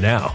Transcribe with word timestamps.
now. 0.00 0.34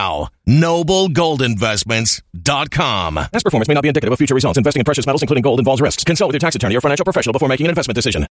Noblegoldinvestments.com. 0.47 3.15
Past 3.15 3.45
performance 3.45 3.67
may 3.67 3.73
not 3.73 3.81
be 3.81 3.87
indicative 3.87 4.11
of 4.11 4.17
future 4.17 4.35
results. 4.35 4.57
Investing 4.57 4.81
in 4.81 4.85
precious 4.85 5.05
metals, 5.05 5.21
including 5.21 5.43
gold, 5.43 5.59
involves 5.59 5.81
risks. 5.81 6.03
Consult 6.03 6.29
with 6.29 6.35
your 6.35 6.39
tax 6.39 6.55
attorney 6.55 6.75
or 6.75 6.81
financial 6.81 7.03
professional 7.03 7.33
before 7.33 7.49
making 7.49 7.67
an 7.67 7.69
investment 7.69 7.95
decision. 7.95 8.25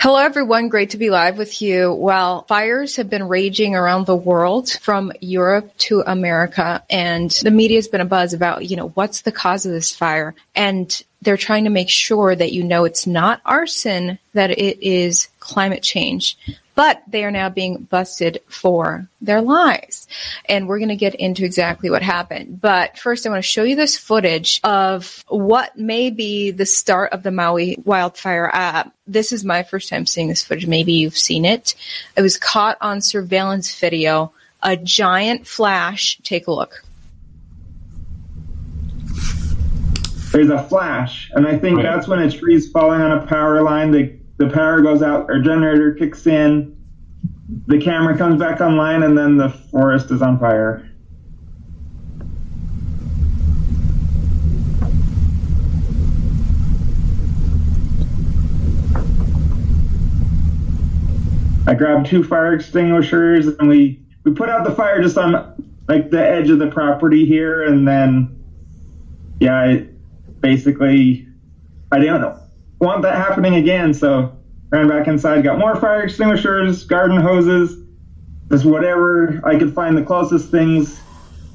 Hello, 0.00 0.18
everyone. 0.18 0.68
Great 0.68 0.90
to 0.90 0.96
be 0.96 1.10
live 1.10 1.38
with 1.38 1.60
you. 1.60 1.92
Well, 1.92 2.42
fires 2.42 2.94
have 2.96 3.10
been 3.10 3.26
raging 3.26 3.74
around 3.74 4.06
the 4.06 4.14
world 4.14 4.70
from 4.80 5.10
Europe 5.20 5.76
to 5.78 6.04
America, 6.06 6.84
and 6.88 7.32
the 7.32 7.50
media 7.50 7.78
has 7.78 7.88
been 7.88 8.00
a 8.00 8.04
buzz 8.04 8.32
about, 8.32 8.70
you 8.70 8.76
know, 8.76 8.90
what's 8.90 9.22
the 9.22 9.32
cause 9.32 9.66
of 9.66 9.72
this 9.72 9.92
fire? 9.92 10.36
And 10.54 11.02
they're 11.22 11.36
trying 11.36 11.64
to 11.64 11.70
make 11.70 11.90
sure 11.90 12.36
that 12.36 12.52
you 12.52 12.62
know 12.62 12.84
it's 12.84 13.08
not 13.08 13.40
arson, 13.44 14.20
that 14.34 14.52
it 14.52 14.86
is 14.86 15.26
climate 15.40 15.82
change 15.82 16.38
but 16.78 17.02
they 17.08 17.24
are 17.24 17.32
now 17.32 17.48
being 17.48 17.82
busted 17.82 18.38
for 18.46 19.08
their 19.20 19.42
lies. 19.42 20.06
And 20.44 20.68
we're 20.68 20.78
going 20.78 20.90
to 20.90 20.94
get 20.94 21.16
into 21.16 21.44
exactly 21.44 21.90
what 21.90 22.02
happened. 22.02 22.60
But 22.60 22.96
first, 22.96 23.26
I 23.26 23.30
want 23.30 23.42
to 23.42 23.50
show 23.50 23.64
you 23.64 23.74
this 23.74 23.98
footage 23.98 24.60
of 24.62 25.24
what 25.26 25.76
may 25.76 26.10
be 26.10 26.52
the 26.52 26.64
start 26.64 27.12
of 27.12 27.24
the 27.24 27.32
Maui 27.32 27.78
wildfire. 27.84 28.48
Uh, 28.54 28.84
this 29.08 29.32
is 29.32 29.44
my 29.44 29.64
first 29.64 29.88
time 29.88 30.06
seeing 30.06 30.28
this 30.28 30.44
footage. 30.44 30.68
Maybe 30.68 30.92
you've 30.92 31.18
seen 31.18 31.44
it. 31.44 31.74
It 32.16 32.22
was 32.22 32.36
caught 32.36 32.78
on 32.80 33.00
surveillance 33.00 33.76
video. 33.80 34.32
A 34.62 34.76
giant 34.76 35.48
flash. 35.48 36.20
Take 36.22 36.46
a 36.46 36.52
look. 36.52 36.84
There's 40.30 40.50
a 40.50 40.62
flash, 40.62 41.28
and 41.34 41.44
I 41.44 41.58
think 41.58 41.78
right. 41.78 41.82
that's 41.82 42.06
when 42.06 42.20
a 42.20 42.30
tree's 42.30 42.70
falling 42.70 43.00
on 43.00 43.10
a 43.10 43.26
power 43.26 43.62
line. 43.62 43.90
The 43.90 44.17
the 44.38 44.48
power 44.48 44.80
goes 44.80 45.02
out, 45.02 45.28
our 45.28 45.40
generator 45.40 45.92
kicks 45.92 46.26
in, 46.26 46.76
the 47.66 47.80
camera 47.80 48.16
comes 48.16 48.38
back 48.38 48.60
online, 48.60 49.02
and 49.02 49.18
then 49.18 49.36
the 49.36 49.48
forest 49.48 50.10
is 50.12 50.22
on 50.22 50.38
fire. 50.38 50.88
I 61.66 61.74
grabbed 61.74 62.06
two 62.06 62.24
fire 62.24 62.54
extinguishers 62.54 63.46
and 63.46 63.68
we, 63.68 64.00
we 64.24 64.32
put 64.32 64.48
out 64.48 64.64
the 64.64 64.74
fire 64.74 65.02
just 65.02 65.18
on 65.18 65.54
like 65.86 66.08
the 66.08 66.26
edge 66.26 66.48
of 66.48 66.58
the 66.58 66.68
property 66.68 67.26
here 67.26 67.64
and 67.64 67.86
then 67.86 68.42
yeah, 69.38 69.54
I 69.54 69.86
basically 70.40 71.28
I 71.92 71.98
don't 71.98 72.22
know 72.22 72.40
want 72.80 73.02
that 73.02 73.16
happening 73.16 73.54
again, 73.54 73.94
so 73.94 74.36
ran 74.70 74.88
back 74.88 75.08
inside, 75.08 75.42
got 75.42 75.58
more 75.58 75.76
fire 75.76 76.02
extinguishers, 76.02 76.84
garden 76.84 77.20
hoses, 77.20 77.76
just 78.50 78.64
whatever 78.64 79.40
I 79.44 79.58
could 79.58 79.74
find 79.74 79.96
the 79.96 80.02
closest 80.02 80.50
things, 80.50 81.00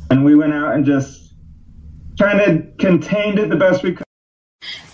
and 0.09 0.25
we 0.25 0.35
went 0.35 0.53
out 0.53 0.73
and 0.75 0.85
just 0.85 1.33
trying 2.17 2.37
to 2.37 2.71
contained 2.77 3.39
it 3.39 3.49
the 3.49 3.55
best 3.55 3.83
we 3.83 3.93
could. 3.93 4.05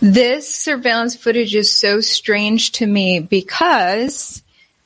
This 0.01 0.53
surveillance 0.53 1.15
footage 1.15 1.55
is 1.55 1.71
so 1.71 1.99
strange 1.99 2.71
to 2.73 2.87
me 2.87 3.19
because 3.19 4.41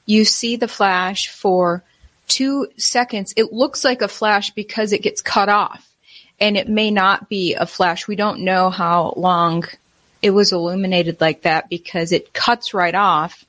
you 0.06 0.25
see 0.25 0.56
the 0.56 0.68
flash 0.68 1.30
for 1.30 1.84
two 2.28 2.68
seconds. 2.78 3.34
It 3.38 3.54
looks 3.54 3.84
like 3.84 4.01
a 4.01 4.07
flash 4.07 4.50
because 4.51 4.92
it 4.92 5.04
gets 5.04 5.22
cut 5.22 5.50
off. 5.50 5.88
And 6.39 6.57
it 6.57 6.68
may 6.68 6.89
not 6.89 7.30
be 7.30 7.54
a 7.54 7.68
flash. 7.68 8.07
We 8.07 8.16
don't 8.16 8.42
know 8.42 8.72
how 8.72 9.13
long 9.16 9.66
it 10.24 10.31
was 10.31 10.54
illuminated 10.54 11.20
like 11.20 11.42
that 11.42 11.70
because 11.70 12.14
it 12.14 12.34
cuts 12.34 12.74
right 12.74 12.96
off 12.96 13.46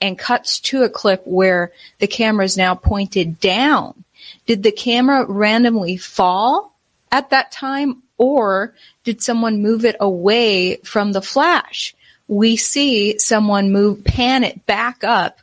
and 0.00 0.18
cuts 0.18 0.60
to 0.60 0.82
a 0.82 0.90
clip 0.90 1.26
where 1.26 1.72
the 1.98 2.06
camera 2.06 2.44
is 2.44 2.56
now 2.56 2.74
pointed 2.74 3.40
down. 3.40 4.04
Did 4.46 4.62
the 4.62 4.70
camera 4.70 5.24
randomly 5.24 5.96
fall 5.96 6.72
at 7.10 7.30
that 7.30 7.50
time 7.50 8.02
or 8.18 8.74
did 9.04 9.22
someone 9.22 9.62
move 9.62 9.86
it 9.86 9.96
away 9.98 10.76
from 10.84 11.12
the 11.12 11.22
flash? 11.22 11.94
We 12.28 12.56
see 12.56 13.18
someone 13.18 13.72
move, 13.72 14.04
pan 14.04 14.44
it 14.44 14.66
back 14.66 15.02
up. 15.02 15.40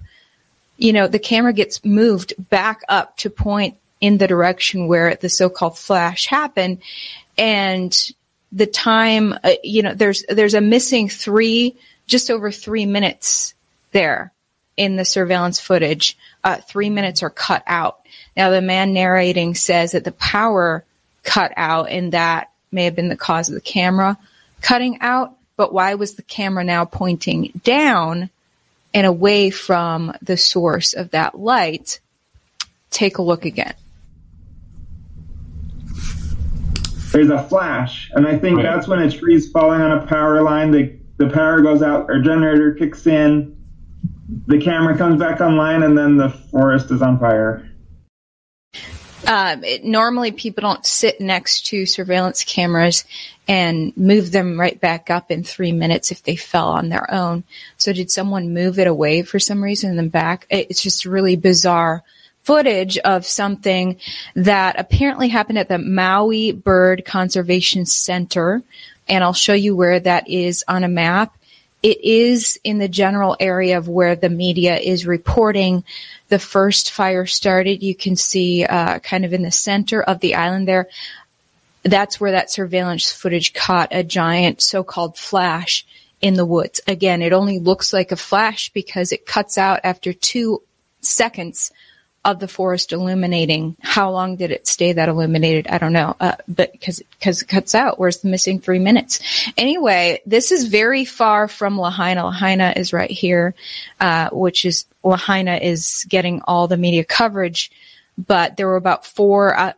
You 0.77 0.93
know, 0.93 1.07
the 1.07 1.19
camera 1.19 1.51
gets 1.51 1.83
moved 1.83 2.33
back 2.37 2.81
up 2.87 3.17
to 3.17 3.31
point 3.31 3.75
in 4.01 4.19
the 4.19 4.27
direction 4.27 4.87
where 4.87 5.15
the 5.15 5.29
so-called 5.29 5.79
flash 5.79 6.27
happened. 6.27 6.83
And 7.39 7.97
the 8.55 8.65
time, 8.65 9.37
uh, 9.43 9.51
you 9.63 9.83
know, 9.83 9.93
there's, 9.93 10.23
there's 10.27 10.53
a 10.53 10.61
missing 10.61 11.09
three, 11.09 11.75
just 12.07 12.31
over 12.31 12.51
three 12.51 12.85
minutes 12.85 13.53
there 13.91 14.31
in 14.77 14.95
the 14.95 15.05
surveillance 15.05 15.59
footage. 15.59 16.17
Uh, 16.43 16.55
three 16.55 16.89
minutes 16.89 17.21
are 17.21 17.29
cut 17.29 17.63
out. 17.67 17.99
Now 18.35 18.49
the 18.49 18.61
man 18.61 18.93
narrating 18.93 19.55
says 19.55 19.91
that 19.91 20.05
the 20.05 20.13
power 20.13 20.85
cut 21.23 21.51
out 21.57 21.89
and 21.89 22.13
that 22.13 22.49
may 22.71 22.85
have 22.85 22.95
been 22.95 23.09
the 23.09 23.17
cause 23.17 23.49
of 23.49 23.55
the 23.55 23.61
camera 23.61 24.17
cutting 24.61 24.99
out, 25.01 25.35
but 25.57 25.73
why 25.73 25.95
was 25.95 26.15
the 26.15 26.23
camera 26.23 26.63
now 26.63 26.85
pointing 26.85 27.51
down 27.63 28.29
and 28.93 29.05
away 29.05 29.49
from 29.49 30.13
the 30.21 30.37
source 30.37 30.93
of 30.93 31.11
that 31.11 31.37
light? 31.37 31.99
Take 32.89 33.17
a 33.17 33.21
look 33.21 33.43
again. 33.43 33.73
There's 37.11 37.29
a 37.29 37.43
flash, 37.43 38.11
and 38.13 38.27
I 38.27 38.37
think 38.37 38.57
right. 38.57 38.63
that's 38.63 38.87
when 38.87 38.99
a 38.99 39.09
tree's 39.09 39.49
falling 39.49 39.81
on 39.81 39.91
a 39.91 40.05
power 40.05 40.41
line. 40.41 40.71
The, 40.71 40.97
the 41.17 41.29
power 41.29 41.61
goes 41.61 41.81
out, 41.81 42.09
our 42.09 42.19
generator 42.19 42.73
kicks 42.73 43.07
in, 43.07 43.55
the 44.47 44.59
camera 44.59 44.97
comes 44.97 45.19
back 45.19 45.39
online, 45.39 45.83
and 45.83 45.97
then 45.97 46.17
the 46.17 46.29
forest 46.29 46.91
is 46.91 47.01
on 47.01 47.19
fire. 47.19 47.69
Um, 49.27 49.63
it, 49.63 49.83
normally, 49.83 50.31
people 50.31 50.61
don't 50.61 50.85
sit 50.85 51.19
next 51.19 51.67
to 51.67 51.85
surveillance 51.85 52.43
cameras 52.43 53.05
and 53.47 53.95
move 53.97 54.31
them 54.31 54.59
right 54.59 54.79
back 54.79 55.09
up 55.09 55.31
in 55.31 55.43
three 55.43 55.71
minutes 55.71 56.11
if 56.11 56.23
they 56.23 56.35
fell 56.35 56.69
on 56.69 56.89
their 56.89 57.11
own. 57.11 57.43
So, 57.77 57.91
did 57.91 58.11
someone 58.11 58.53
move 58.53 58.77
it 58.77 58.87
away 58.87 59.23
for 59.23 59.39
some 59.39 59.63
reason 59.63 59.91
and 59.91 59.99
then 59.99 60.09
back? 60.09 60.45
It's 60.49 60.81
just 60.81 61.05
really 61.05 61.35
bizarre 61.35 62.03
footage 62.45 62.97
of 62.99 63.25
something 63.25 63.97
that 64.35 64.79
apparently 64.79 65.27
happened 65.27 65.57
at 65.57 65.67
the 65.67 65.79
Maui 65.79 66.51
Bird 66.51 67.03
Conservation 67.03 67.85
Center. 67.85 68.61
And 69.09 69.23
I'll 69.23 69.33
show 69.33 69.53
you 69.53 69.75
where 69.75 69.99
that 69.99 70.29
is 70.29 70.63
on 70.67 70.83
a 70.83 70.87
map. 70.87 71.35
It 71.81 72.03
is 72.03 72.59
in 72.63 72.77
the 72.77 72.87
general 72.87 73.35
area 73.39 73.77
of 73.77 73.87
where 73.87 74.15
the 74.15 74.29
media 74.29 74.77
is 74.77 75.05
reporting 75.05 75.83
the 76.29 76.39
first 76.39 76.91
fire 76.91 77.25
started. 77.25 77.83
You 77.83 77.95
can 77.95 78.15
see 78.15 78.63
uh, 78.63 78.99
kind 78.99 79.25
of 79.25 79.33
in 79.33 79.41
the 79.41 79.51
center 79.51 80.01
of 80.01 80.19
the 80.19 80.35
island 80.35 80.67
there. 80.67 80.87
That's 81.83 82.19
where 82.19 82.31
that 82.31 82.51
surveillance 82.51 83.11
footage 83.11 83.53
caught 83.53 83.89
a 83.91 84.03
giant 84.03 84.61
so-called 84.61 85.17
flash 85.17 85.85
in 86.21 86.35
the 86.35 86.45
woods. 86.45 86.81
Again, 86.87 87.21
it 87.21 87.33
only 87.33 87.59
looks 87.59 87.93
like 87.93 88.11
a 88.11 88.15
flash 88.15 88.69
because 88.69 89.11
it 89.11 89.27
cuts 89.27 89.57
out 89.57 89.81
after 89.83 90.13
two 90.13 90.61
seconds 91.01 91.71
of 92.25 92.39
the 92.39 92.47
forest 92.47 92.91
illuminating. 92.91 93.77
How 93.81 94.09
long 94.11 94.35
did 94.35 94.51
it 94.51 94.67
stay 94.67 94.93
that 94.93 95.07
illuminated? 95.07 95.67
I 95.67 95.77
don't 95.77 95.93
know. 95.93 96.15
Uh, 96.19 96.35
but 96.47 96.71
because 96.71 97.01
because 97.19 97.43
it 97.43 97.47
cuts 97.47 97.75
out. 97.75 97.99
Where's 97.99 98.17
the 98.17 98.29
missing 98.29 98.59
three 98.59 98.79
minutes? 98.79 99.21
Anyway, 99.57 100.21
this 100.25 100.51
is 100.51 100.67
very 100.67 101.05
far 101.05 101.47
from 101.47 101.79
Lahaina. 101.79 102.25
Lahaina 102.25 102.73
is 102.75 102.91
right 102.91 103.09
here, 103.11 103.53
uh, 103.99 104.29
which 104.31 104.65
is 104.65 104.85
Lahaina 105.03 105.57
is 105.57 106.05
getting 106.09 106.41
all 106.41 106.67
the 106.67 106.77
media 106.77 107.05
coverage. 107.05 107.71
But 108.17 108.55
there 108.55 108.67
were 108.67 108.77
about 108.77 109.05
four, 109.05 109.57
uh, 109.59 109.73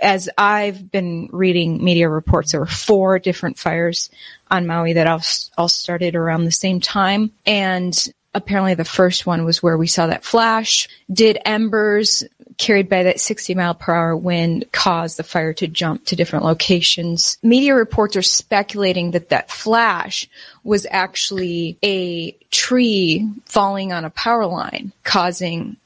as 0.00 0.28
I've 0.38 0.90
been 0.90 1.28
reading 1.30 1.84
media 1.84 2.08
reports, 2.08 2.52
there 2.52 2.60
were 2.60 2.66
four 2.66 3.18
different 3.18 3.58
fires 3.58 4.08
on 4.50 4.66
Maui 4.66 4.94
that 4.94 5.06
all, 5.06 5.20
all 5.58 5.68
started 5.68 6.14
around 6.14 6.44
the 6.44 6.52
same 6.52 6.80
time. 6.80 7.32
And 7.44 7.94
apparently 8.34 8.74
the 8.74 8.84
first 8.84 9.26
one 9.26 9.44
was 9.44 9.62
where 9.62 9.76
we 9.76 9.86
saw 9.86 10.06
that 10.06 10.24
flash. 10.24 10.88
Did 11.12 11.38
embers 11.44 12.24
carried 12.58 12.88
by 12.88 13.02
that 13.04 13.20
60 13.20 13.54
mile 13.54 13.74
per 13.74 13.94
hour 13.94 14.16
wind 14.16 14.64
cause 14.72 15.16
the 15.16 15.22
fire 15.22 15.52
to 15.54 15.66
jump 15.66 16.04
to 16.06 16.16
different 16.16 16.44
locations? 16.44 17.38
Media 17.42 17.74
reports 17.74 18.16
are 18.16 18.22
speculating 18.22 19.12
that 19.12 19.30
that 19.30 19.50
flash 19.50 20.28
was 20.64 20.86
actually 20.90 21.76
a 21.82 22.32
tree 22.50 23.28
falling 23.44 23.92
on 23.92 24.04
a 24.04 24.10
power 24.10 24.46
line, 24.46 24.92
causing 25.04 25.76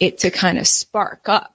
it 0.00 0.18
to 0.18 0.30
kind 0.30 0.58
of 0.58 0.66
spark 0.66 1.28
up. 1.28 1.54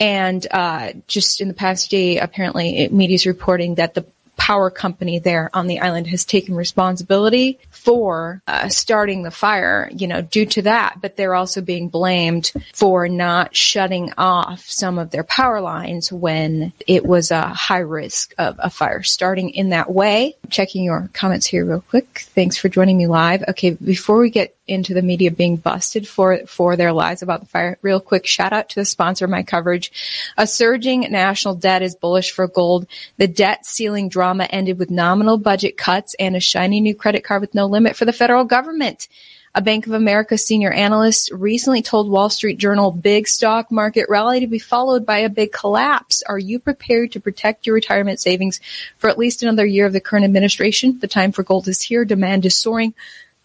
And 0.00 0.46
uh, 0.50 0.92
just 1.06 1.40
in 1.40 1.48
the 1.48 1.54
past 1.54 1.90
day, 1.90 2.18
apparently, 2.18 2.88
media 2.90 3.14
is 3.14 3.26
reporting 3.26 3.76
that 3.76 3.94
the 3.94 4.04
power 4.44 4.68
company 4.68 5.18
there 5.18 5.48
on 5.54 5.68
the 5.68 5.80
island 5.80 6.06
has 6.06 6.22
taken 6.26 6.54
responsibility 6.54 7.58
for 7.70 8.42
uh, 8.46 8.68
starting 8.68 9.22
the 9.22 9.30
fire, 9.30 9.88
you 9.90 10.06
know, 10.06 10.20
due 10.20 10.44
to 10.44 10.60
that. 10.60 10.98
But 11.00 11.16
they're 11.16 11.34
also 11.34 11.62
being 11.62 11.88
blamed 11.88 12.52
for 12.74 13.08
not 13.08 13.56
shutting 13.56 14.12
off 14.18 14.60
some 14.68 14.98
of 14.98 15.10
their 15.10 15.24
power 15.24 15.62
lines 15.62 16.12
when 16.12 16.74
it 16.86 17.06
was 17.06 17.30
a 17.30 17.48
high 17.48 17.78
risk 17.78 18.34
of 18.36 18.56
a 18.58 18.68
fire 18.68 19.02
starting 19.02 19.48
in 19.48 19.70
that 19.70 19.90
way. 19.90 20.34
Checking 20.50 20.84
your 20.84 21.08
comments 21.14 21.46
here 21.46 21.64
real 21.64 21.80
quick. 21.80 22.26
Thanks 22.34 22.58
for 22.58 22.68
joining 22.68 22.98
me 22.98 23.06
live. 23.06 23.44
Okay, 23.48 23.70
before 23.70 24.18
we 24.18 24.28
get 24.28 24.53
into 24.66 24.94
the 24.94 25.02
media 25.02 25.30
being 25.30 25.56
busted 25.56 26.08
for 26.08 26.38
for 26.46 26.76
their 26.76 26.92
lies 26.92 27.22
about 27.22 27.40
the 27.40 27.46
fire. 27.46 27.78
Real 27.82 28.00
quick 28.00 28.26
shout 28.26 28.52
out 28.52 28.68
to 28.70 28.80
the 28.80 28.84
sponsor 28.84 29.24
of 29.24 29.30
my 29.30 29.42
coverage. 29.42 29.92
A 30.36 30.46
surging 30.46 31.00
national 31.10 31.54
debt 31.54 31.82
is 31.82 31.94
bullish 31.94 32.30
for 32.32 32.48
gold. 32.48 32.86
The 33.18 33.28
debt 33.28 33.66
ceiling 33.66 34.08
drama 34.08 34.44
ended 34.44 34.78
with 34.78 34.90
nominal 34.90 35.38
budget 35.38 35.76
cuts 35.76 36.14
and 36.18 36.34
a 36.34 36.40
shiny 36.40 36.80
new 36.80 36.94
credit 36.94 37.24
card 37.24 37.40
with 37.40 37.54
no 37.54 37.66
limit 37.66 37.96
for 37.96 38.04
the 38.04 38.12
federal 38.12 38.44
government. 38.44 39.08
A 39.56 39.62
Bank 39.62 39.86
of 39.86 39.92
America 39.92 40.36
senior 40.36 40.72
analyst 40.72 41.30
recently 41.30 41.80
told 41.80 42.10
Wall 42.10 42.28
Street 42.28 42.58
Journal 42.58 42.90
big 42.90 43.28
stock 43.28 43.70
market 43.70 44.08
rally 44.08 44.40
to 44.40 44.48
be 44.48 44.58
followed 44.58 45.06
by 45.06 45.18
a 45.18 45.28
big 45.28 45.52
collapse. 45.52 46.24
Are 46.24 46.40
you 46.40 46.58
prepared 46.58 47.12
to 47.12 47.20
protect 47.20 47.64
your 47.64 47.74
retirement 47.74 48.18
savings 48.18 48.60
for 48.98 49.08
at 49.08 49.16
least 49.16 49.44
another 49.44 49.64
year 49.64 49.86
of 49.86 49.92
the 49.92 50.00
current 50.00 50.24
administration? 50.24 50.98
The 50.98 51.06
time 51.06 51.30
for 51.30 51.44
gold 51.44 51.68
is 51.68 51.80
here. 51.80 52.04
Demand 52.04 52.44
is 52.44 52.58
soaring. 52.58 52.94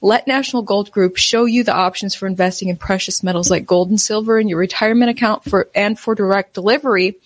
Let 0.01 0.27
National 0.27 0.62
Gold 0.62 0.91
Group 0.91 1.18
show 1.18 1.44
you 1.44 1.63
the 1.63 1.75
options 1.75 2.15
for 2.15 2.25
investing 2.25 2.70
in 2.70 2.77
precious 2.77 3.22
metals 3.22 3.51
like 3.51 3.65
gold 3.65 3.89
and 3.89 4.00
silver 4.00 4.39
in 4.39 4.48
your 4.48 4.58
retirement 4.58 5.12
account 5.12 5.44
for 5.44 5.68
and 5.75 6.00
for 6.00 6.15
direct 6.15 6.53
delivery. 6.53 7.18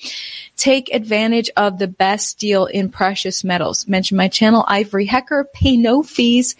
Take 0.57 0.91
advantage 0.91 1.51
of 1.55 1.77
the 1.77 1.87
best 1.87 2.39
deal 2.39 2.65
in 2.65 2.89
precious 2.89 3.43
metals. 3.43 3.87
Mention 3.87 4.17
my 4.17 4.27
channel, 4.27 4.65
Ivory 4.67 5.05
Hecker. 5.05 5.43
Pay 5.53 5.77
no 5.77 6.01
fees. 6.01 6.55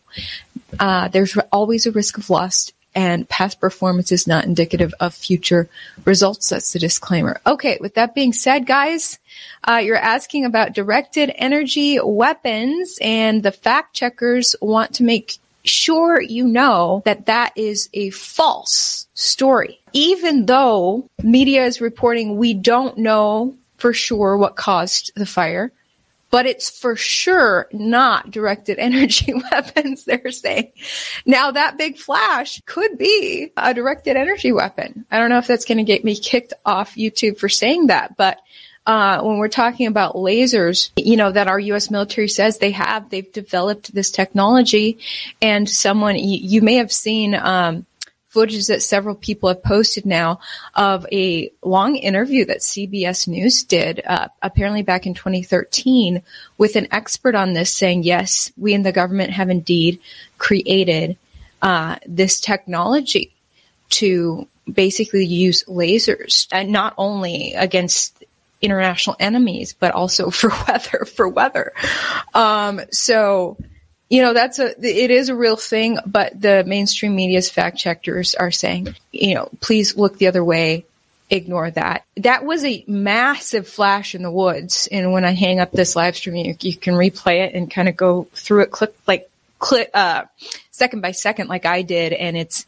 Uh, 0.80 1.08
there's 1.10 1.38
always 1.52 1.86
a 1.86 1.92
risk 1.92 2.18
of 2.18 2.30
lust 2.30 2.74
and 2.98 3.30
past 3.30 3.62
performance 3.62 4.12
is 4.12 4.26
not 4.26 4.44
indicative 4.44 4.92
of 5.00 5.14
future 5.14 5.70
results. 6.04 6.50
That's 6.50 6.74
the 6.74 6.80
disclaimer. 6.80 7.40
Okay, 7.46 7.78
with 7.80 7.94
that 7.94 8.16
being 8.16 8.34
said, 8.34 8.66
guys, 8.66 9.20
uh, 9.64 9.76
you're 9.84 9.96
asking 9.96 10.46
about 10.46 10.74
directed 10.74 11.32
energy 11.36 12.00
weapons, 12.02 12.98
and 13.00 13.44
the 13.44 13.52
fact 13.52 13.94
checkers 13.94 14.56
want 14.64 14.96
to 14.96 15.04
make 15.04 15.38
sure 15.64 16.20
you 16.20 16.48
know 16.48 17.04
that 17.06 17.28
that 17.28 17.54
is 17.56 17.88
a 17.94 18.10
false 18.10 19.06
story. 19.14 19.80
Even 19.94 20.48
though 20.48 21.08
media 21.22 21.66
is 21.66 21.80
reporting 21.80 22.38
we 22.38 22.56
don't 22.56 22.98
know 22.98 23.56
for 23.78 23.94
sure 23.94 24.38
what 24.38 24.56
caused 24.56 25.12
the 25.16 25.28
fire, 25.28 25.72
but 26.30 26.46
it's 26.46 26.70
for 26.70 26.96
sure 26.96 27.68
not 27.72 28.32
directed 28.32 28.80
energy 28.80 29.34
weapons, 29.52 30.06
they're 30.06 30.32
saying. 30.32 30.72
Now, 31.26 31.52
that 31.52 31.78
big 31.78 31.98
flash 31.98 32.62
could 32.66 32.98
be 32.98 33.52
a 33.56 33.74
directed 33.74 34.18
energy 34.18 34.52
weapon. 34.52 35.06
I 35.12 35.20
don't 35.20 35.30
know 35.30 35.38
if 35.38 35.48
that's 35.48 35.66
going 35.66 35.78
to 35.80 35.84
get 35.84 36.04
me 36.04 36.16
kicked 36.16 36.54
off 36.66 36.96
YouTube 36.96 37.38
for 37.38 37.50
saying 37.50 37.88
that, 37.88 38.18
but 38.18 38.40
uh, 38.88 39.22
when 39.22 39.38
we're 39.38 39.50
talking 39.50 39.86
about 39.88 40.16
lasers, 40.16 40.92
you 40.96 41.18
know, 41.18 41.30
that 41.30 41.50
our 41.50 41.60
U.S. 41.60 41.92
military 41.92 42.30
says 42.30 42.58
they 42.58 42.72
have, 42.72 43.10
they've 43.10 43.34
developed 43.34 43.94
this 43.94 44.12
technology. 44.12 45.00
And 45.42 45.70
someone, 45.70 46.16
you, 46.16 46.40
you 46.42 46.62
may 46.62 46.76
have 46.76 46.92
seen, 46.92 47.36
um, 47.36 47.86
footage 48.28 48.68
that 48.68 48.84
several 48.84 49.16
people 49.16 49.50
have 49.50 49.64
posted 49.64 50.06
now 50.06 50.40
of 50.76 51.06
a 51.12 51.52
long 51.64 51.96
interview 51.96 52.46
that 52.46 52.60
CBS 52.60 53.28
News 53.28 53.64
did, 53.64 54.02
uh, 54.06 54.28
apparently 54.42 54.84
back 54.84 55.06
in 55.06 55.14
2013, 55.14 56.22
with 56.58 56.76
an 56.76 56.88
expert 56.92 57.36
on 57.36 57.54
this 57.54 57.76
saying, 57.76 58.04
yes, 58.04 58.52
we 58.58 58.74
in 58.74 58.84
the 58.84 58.92
government 58.92 59.32
have 59.32 59.50
indeed 59.50 60.00
created 60.38 61.18
uh, 61.62 61.96
this 62.06 62.40
technology 62.40 63.34
to 63.90 64.48
basically 64.72 65.26
use 65.26 65.64
lasers, 65.66 66.48
and 66.52 66.72
not 66.72 66.94
only 66.98 67.54
against 67.54 68.24
international 68.62 69.16
enemies, 69.20 69.74
but 69.74 69.94
also 69.94 70.30
for 70.32 70.50
weather, 70.68 71.06
for 71.06 71.28
weather. 71.28 71.72
Um, 72.34 72.82
so, 72.92 73.58
you 74.10 74.22
know, 74.22 74.34
that's 74.34 74.60
a, 74.60 74.70
it 74.86 75.12
is 75.12 75.30
a 75.30 75.36
real 75.36 75.58
thing, 75.58 75.98
but 76.06 76.40
the 76.40 76.64
mainstream 76.66 77.16
media's 77.16 77.50
fact 77.50 77.78
checkers 77.78 78.36
are 78.36 78.52
saying, 78.52 78.96
you 79.12 79.36
know, 79.36 79.50
please 79.60 79.98
look 79.98 80.18
the 80.18 80.28
other 80.28 80.44
way. 80.44 80.86
Ignore 81.30 81.72
that. 81.72 82.06
That 82.16 82.46
was 82.46 82.64
a 82.64 82.86
massive 82.88 83.68
flash 83.68 84.16
in 84.16 84.22
the 84.22 84.32
woods. 84.32 84.88
And 84.90 85.12
when 85.12 85.26
I 85.26 85.32
hang 85.32 85.60
up 85.60 85.72
this 85.72 85.94
live 85.94 86.16
stream, 86.16 86.38
you, 86.38 86.56
you 86.62 86.78
can 86.78 86.94
replay 86.94 87.46
it 87.46 87.54
and 87.54 87.70
kind 87.70 87.90
of 87.90 87.98
go 87.98 88.30
through 88.34 88.62
it 88.62 88.72
click 88.72 88.96
like, 89.06 89.30
click 89.60 89.90
uh, 89.94 90.24
second 90.72 91.02
by 91.02 91.12
second, 91.12 91.50
like 91.50 91.66
I 91.66 91.82
did. 91.82 92.14
And 92.14 92.38
it's, 92.38 92.66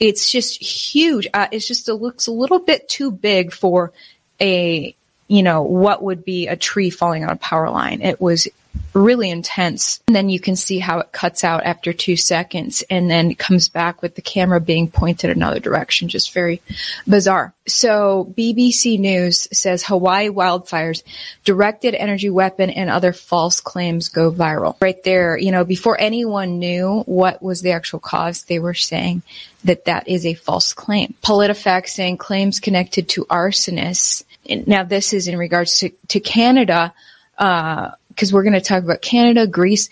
it's 0.00 0.30
just 0.30 0.62
huge. 0.62 1.26
Uh, 1.34 1.48
it's 1.52 1.68
just, 1.68 1.86
it 1.86 1.96
looks 1.96 2.28
a 2.28 2.32
little 2.32 2.60
bit 2.60 2.88
too 2.88 3.10
big 3.10 3.52
for 3.52 3.92
a, 4.40 4.94
you 5.26 5.42
know, 5.42 5.64
what 5.64 6.02
would 6.02 6.24
be 6.24 6.46
a 6.46 6.56
tree 6.56 6.88
falling 6.88 7.24
on 7.24 7.30
a 7.30 7.36
power 7.36 7.68
line. 7.68 8.00
It 8.00 8.18
was 8.22 8.48
really 8.94 9.30
intense. 9.30 10.00
And 10.08 10.16
then 10.16 10.28
you 10.28 10.40
can 10.40 10.56
see 10.56 10.78
how 10.78 11.00
it 11.00 11.12
cuts 11.12 11.44
out 11.44 11.64
after 11.64 11.92
two 11.92 12.16
seconds 12.16 12.82
and 12.90 13.10
then 13.10 13.34
comes 13.34 13.68
back 13.68 14.02
with 14.02 14.14
the 14.14 14.22
camera 14.22 14.60
being 14.60 14.90
pointed 14.90 15.30
another 15.30 15.60
direction. 15.60 16.08
Just 16.08 16.32
very 16.32 16.60
bizarre. 17.06 17.52
So 17.66 18.32
BBC 18.36 18.98
News 18.98 19.46
says 19.52 19.84
Hawaii 19.84 20.28
wildfires, 20.28 21.02
directed 21.44 21.94
energy 21.94 22.30
weapon 22.30 22.70
and 22.70 22.90
other 22.90 23.12
false 23.12 23.60
claims 23.60 24.08
go 24.08 24.32
viral. 24.32 24.76
Right 24.80 25.02
there, 25.04 25.36
you 25.36 25.52
know, 25.52 25.64
before 25.64 26.00
anyone 26.00 26.58
knew 26.58 27.02
what 27.06 27.42
was 27.42 27.62
the 27.62 27.72
actual 27.72 28.00
cause, 28.00 28.44
they 28.44 28.58
were 28.58 28.74
saying 28.74 29.22
that 29.64 29.84
that 29.84 30.08
is 30.08 30.24
a 30.24 30.34
false 30.34 30.72
claim. 30.72 31.14
PolitiFact 31.22 31.88
saying 31.88 32.16
claims 32.16 32.60
connected 32.60 33.08
to 33.10 33.26
arsonists. 33.26 34.24
Now 34.66 34.84
this 34.84 35.12
is 35.12 35.28
in 35.28 35.36
regards 35.36 35.80
to, 35.80 35.90
to 36.08 36.20
Canada, 36.20 36.94
uh, 37.36 37.90
because 38.18 38.32
we're 38.32 38.42
going 38.42 38.52
to 38.52 38.60
talk 38.60 38.82
about 38.82 39.00
Canada, 39.00 39.46
Greece. 39.46 39.88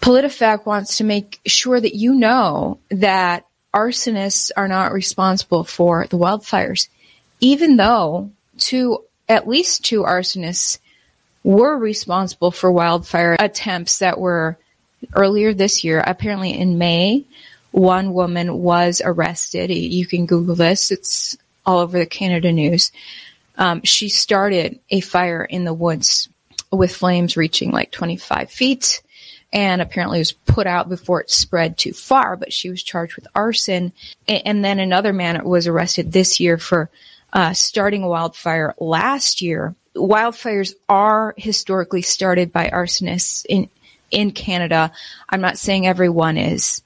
PolitiFact 0.00 0.66
wants 0.66 0.96
to 0.96 1.04
make 1.04 1.38
sure 1.46 1.80
that 1.80 1.94
you 1.94 2.16
know 2.16 2.80
that 2.90 3.46
arsonists 3.72 4.50
are 4.56 4.66
not 4.66 4.92
responsible 4.92 5.62
for 5.62 6.08
the 6.08 6.18
wildfires, 6.18 6.88
even 7.38 7.76
though 7.76 8.32
two, 8.58 9.04
at 9.28 9.46
least 9.46 9.84
two 9.84 10.02
arsonists 10.02 10.80
were 11.44 11.78
responsible 11.78 12.50
for 12.50 12.72
wildfire 12.72 13.36
attempts 13.38 14.00
that 14.00 14.18
were 14.18 14.58
earlier 15.14 15.54
this 15.54 15.84
year. 15.84 16.02
Apparently 16.04 16.58
in 16.58 16.76
May, 16.76 17.22
one 17.70 18.14
woman 18.14 18.52
was 18.58 19.00
arrested. 19.04 19.70
You 19.70 20.06
can 20.06 20.26
Google 20.26 20.56
this. 20.56 20.90
It's 20.90 21.36
all 21.64 21.78
over 21.78 22.00
the 22.00 22.06
Canada 22.06 22.50
news. 22.50 22.90
Um, 23.56 23.82
she 23.84 24.08
started 24.08 24.80
a 24.90 24.98
fire 24.98 25.44
in 25.44 25.62
the 25.62 25.72
woods 25.72 26.28
with 26.76 26.94
flames 26.94 27.36
reaching 27.36 27.70
like 27.70 27.90
25 27.90 28.50
feet 28.50 29.02
and 29.52 29.80
apparently 29.80 30.18
was 30.18 30.32
put 30.32 30.66
out 30.66 30.88
before 30.88 31.20
it 31.20 31.30
spread 31.30 31.78
too 31.78 31.92
far, 31.92 32.36
but 32.36 32.52
she 32.52 32.68
was 32.68 32.82
charged 32.82 33.16
with 33.16 33.26
arson. 33.34 33.92
And 34.28 34.64
then 34.64 34.78
another 34.78 35.12
man 35.12 35.44
was 35.44 35.66
arrested 35.66 36.12
this 36.12 36.40
year 36.40 36.58
for 36.58 36.90
uh, 37.32 37.52
starting 37.52 38.02
a 38.02 38.08
wildfire 38.08 38.74
last 38.78 39.42
year. 39.42 39.74
Wildfires 39.94 40.74
are 40.88 41.34
historically 41.36 42.02
started 42.02 42.52
by 42.52 42.68
arsonists 42.68 43.46
in, 43.48 43.68
in 44.10 44.32
Canada. 44.32 44.92
I'm 45.28 45.40
not 45.40 45.58
saying 45.58 45.86
everyone 45.86 46.36
is, 46.36 46.82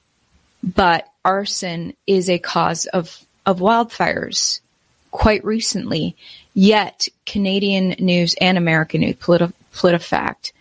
but 0.62 1.08
arson 1.24 1.94
is 2.06 2.28
a 2.30 2.38
cause 2.38 2.86
of, 2.86 3.24
of 3.46 3.58
wildfires 3.58 4.60
quite 5.10 5.44
recently. 5.44 6.14
Yet 6.54 7.08
Canadian 7.26 7.96
news 7.98 8.34
and 8.40 8.58
American 8.58 9.00
news, 9.00 9.16
politi- 9.16 9.52
PolitiFact. 9.74 10.52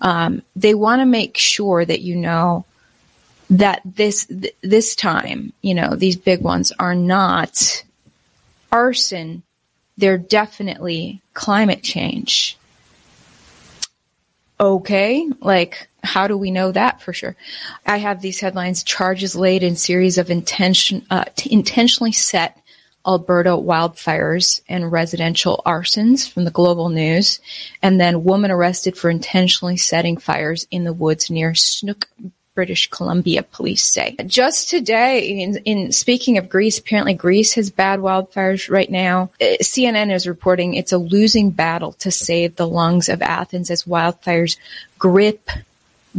Um, 0.00 0.42
they 0.56 0.74
want 0.74 1.00
to 1.00 1.06
make 1.06 1.38
sure 1.38 1.84
that 1.84 2.00
you 2.00 2.16
know 2.16 2.64
that 3.50 3.82
this 3.84 4.26
th- 4.26 4.54
this 4.62 4.94
time, 4.96 5.52
you 5.62 5.74
know, 5.74 5.94
these 5.94 6.16
big 6.16 6.40
ones 6.40 6.72
are 6.78 6.94
not 6.94 7.84
arson. 8.70 9.42
They're 9.98 10.18
definitely 10.18 11.20
climate 11.34 11.82
change. 11.82 12.56
Okay, 14.58 15.28
like 15.40 15.88
how 16.02 16.26
do 16.26 16.36
we 16.36 16.50
know 16.50 16.72
that 16.72 17.02
for 17.02 17.12
sure? 17.12 17.36
I 17.84 17.98
have 17.98 18.22
these 18.22 18.40
headlines: 18.40 18.82
charges 18.82 19.36
laid 19.36 19.62
in 19.62 19.76
series 19.76 20.18
of 20.18 20.30
intention 20.30 21.06
uh, 21.10 21.24
t- 21.36 21.52
intentionally 21.52 22.12
set 22.12 22.61
Alberta 23.06 23.50
wildfires 23.50 24.60
and 24.68 24.92
residential 24.92 25.62
arsons 25.66 26.28
from 26.28 26.44
the 26.44 26.50
Global 26.50 26.88
News, 26.88 27.40
and 27.82 28.00
then 28.00 28.24
woman 28.24 28.50
arrested 28.50 28.96
for 28.96 29.10
intentionally 29.10 29.76
setting 29.76 30.16
fires 30.16 30.66
in 30.70 30.84
the 30.84 30.92
woods 30.92 31.30
near 31.30 31.54
Sooke, 31.54 32.08
British 32.54 32.90
Columbia, 32.90 33.42
police 33.42 33.82
say. 33.82 34.14
Just 34.26 34.68
today, 34.68 35.40
in, 35.40 35.56
in, 35.64 35.92
speaking 35.92 36.36
of 36.38 36.50
Greece, 36.50 36.78
apparently 36.78 37.14
Greece 37.14 37.54
has 37.54 37.70
bad 37.70 38.00
wildfires 38.00 38.70
right 38.70 38.90
now. 38.90 39.30
Uh, 39.40 39.56
CNN 39.62 40.12
is 40.12 40.28
reporting 40.28 40.74
it's 40.74 40.92
a 40.92 40.98
losing 40.98 41.50
battle 41.50 41.92
to 41.94 42.10
save 42.10 42.56
the 42.56 42.68
lungs 42.68 43.08
of 43.08 43.22
Athens 43.22 43.70
as 43.70 43.84
wildfires 43.84 44.58
grip 44.98 45.48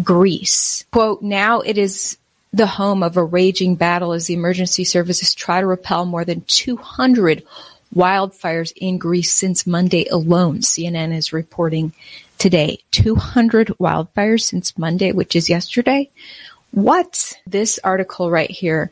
Greece. 0.02 0.86
Quote, 0.92 1.22
now 1.22 1.62
it 1.62 1.78
is 1.78 2.18
the 2.54 2.68
home 2.68 3.02
of 3.02 3.18
a 3.18 3.24
raging 3.24 3.76
battle 3.76 4.14
as 4.14 4.28
the 4.28 4.36
emergency 4.36 4.84
services 4.84 5.34
try 5.34 5.60
to 5.60 5.68
repel 5.68 6.06
more 6.06 6.24
than 6.24 6.42
200 6.42 7.44
wildfires 7.96 8.72
in 8.76 8.98
Greece 8.98 9.34
since 9.34 9.66
Monday 9.66 10.06
alone. 10.08 10.60
CNN 10.60 11.16
is 11.16 11.34
reporting 11.34 11.94
today 12.38 12.80
200 12.92 13.70
wildfires 13.80 14.42
since 14.42 14.78
Monday, 14.78 15.12
which 15.12 15.36
is 15.36 15.50
yesterday. 15.50 16.10
What? 16.72 17.34
This 17.48 17.80
article 17.84 18.30
right 18.30 18.50
here 18.50 18.92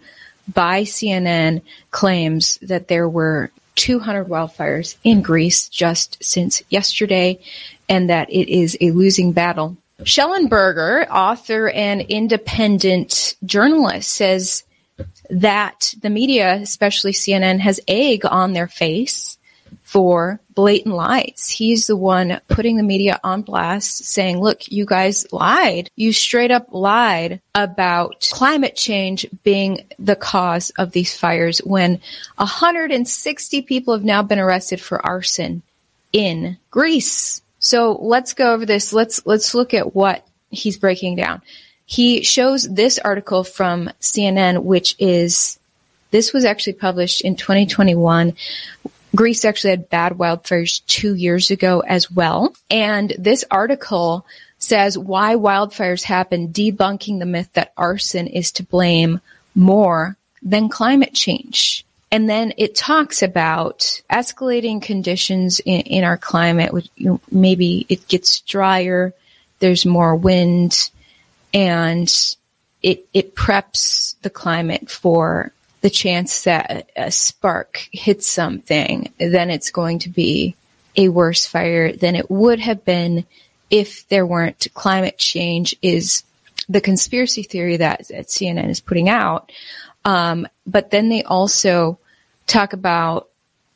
by 0.51 0.83
CNN 0.83 1.61
claims 1.91 2.57
that 2.63 2.87
there 2.87 3.07
were 3.07 3.51
200 3.75 4.27
wildfires 4.27 4.95
in 5.03 5.21
Greece 5.21 5.69
just 5.69 6.23
since 6.23 6.61
yesterday 6.69 7.39
and 7.87 8.09
that 8.09 8.29
it 8.29 8.49
is 8.49 8.77
a 8.81 8.91
losing 8.91 9.31
battle 9.31 9.77
Shellenberger, 10.03 11.07
author 11.09 11.69
and 11.69 12.01
independent 12.01 13.35
journalist, 13.45 14.11
says 14.11 14.63
that 15.29 15.93
the 16.01 16.09
media, 16.09 16.53
especially 16.55 17.13
CNN, 17.13 17.59
has 17.59 17.79
egg 17.87 18.25
on 18.25 18.53
their 18.53 18.67
face 18.67 19.37
for 19.83 20.39
blatant 20.55 20.95
lies. 20.95 21.49
He's 21.49 21.87
the 21.87 21.95
one 21.95 22.39
putting 22.47 22.77
the 22.77 22.83
media 22.83 23.19
on 23.23 23.41
blast 23.41 24.05
saying, 24.05 24.39
look, 24.39 24.71
you 24.71 24.85
guys 24.85 25.25
lied. 25.33 25.89
You 25.95 26.13
straight 26.13 26.51
up 26.51 26.67
lied 26.71 27.41
about 27.53 28.29
climate 28.31 28.75
change 28.75 29.25
being 29.43 29.85
the 29.99 30.15
cause 30.15 30.69
of 30.77 30.91
these 30.91 31.17
fires 31.17 31.59
when 31.59 31.99
160 32.37 33.61
people 33.63 33.93
have 33.93 34.05
now 34.05 34.23
been 34.23 34.39
arrested 34.39 34.79
for 34.79 35.05
arson 35.05 35.61
in 36.13 36.57
Greece. 36.69 37.40
So 37.61 37.93
let's 38.01 38.33
go 38.33 38.51
over 38.53 38.65
this. 38.65 38.91
Let's 38.91 39.25
let's 39.25 39.53
look 39.53 39.73
at 39.73 39.95
what 39.95 40.27
he's 40.49 40.77
breaking 40.77 41.15
down. 41.15 41.41
he 41.85 42.23
shows 42.23 42.63
this 42.63 42.99
article 42.99 43.43
from 43.43 43.89
CNN, 44.01 44.63
which 44.63 44.95
is 44.97 45.59
this 46.11 46.33
was 46.33 46.43
actually 46.43 46.73
published 46.73 47.21
in 47.21 47.35
2021. 47.35 48.33
Greece 49.15 49.45
actually 49.45 49.71
had 49.71 49.89
bad 49.89 50.13
wildfires 50.13 50.85
two 50.87 51.15
years 51.15 51.51
ago 51.51 51.81
as 51.81 52.09
well. 52.09 52.55
And 52.69 53.13
this 53.19 53.43
article 53.51 54.25
says 54.57 54.97
why 54.97 55.35
wildfires 55.35 56.03
happen, 56.03 56.47
debunking 56.53 57.19
the 57.19 57.25
myth 57.25 57.49
that 57.53 57.73
arson 57.77 58.27
is 58.27 58.51
to 58.53 58.63
blame 58.63 59.19
more 59.53 60.15
than 60.41 60.69
climate 60.69 61.13
change. 61.13 61.85
And 62.11 62.29
then 62.29 62.53
it 62.57 62.75
talks 62.75 63.23
about 63.23 64.01
escalating 64.09 64.81
conditions 64.81 65.61
in, 65.63 65.81
in 65.81 66.03
our 66.03 66.17
climate. 66.17 66.73
Which, 66.73 66.89
you 66.95 67.09
know, 67.09 67.21
maybe 67.31 67.85
it 67.87 68.07
gets 68.07 68.41
drier, 68.41 69.13
there's 69.59 69.85
more 69.85 70.15
wind, 70.15 70.89
and 71.53 72.11
it 72.83 73.05
it 73.13 73.35
preps 73.35 74.15
the 74.21 74.29
climate 74.29 74.89
for 74.89 75.53
the 75.79 75.89
chance 75.89 76.43
that 76.43 76.89
a 76.95 77.11
spark 77.11 77.87
hits 77.91 78.27
something. 78.27 79.11
Then 79.17 79.49
it's 79.49 79.71
going 79.71 79.99
to 79.99 80.09
be 80.09 80.55
a 80.97 81.07
worse 81.07 81.47
fire 81.47 81.93
than 81.93 82.15
it 82.15 82.29
would 82.29 82.59
have 82.59 82.83
been 82.83 83.25
if 83.69 84.07
there 84.09 84.25
weren't 84.25 84.67
climate 84.73 85.17
change. 85.17 85.77
Is 85.81 86.23
the 86.67 86.81
conspiracy 86.81 87.43
theory 87.43 87.77
that, 87.77 88.07
that 88.09 88.27
CNN 88.27 88.69
is 88.69 88.79
putting 88.79 89.09
out. 89.09 89.51
Um, 90.05 90.47
but 90.65 90.89
then 90.89 91.09
they 91.09 91.23
also 91.23 91.99
talk 92.51 92.73
about, 92.73 93.29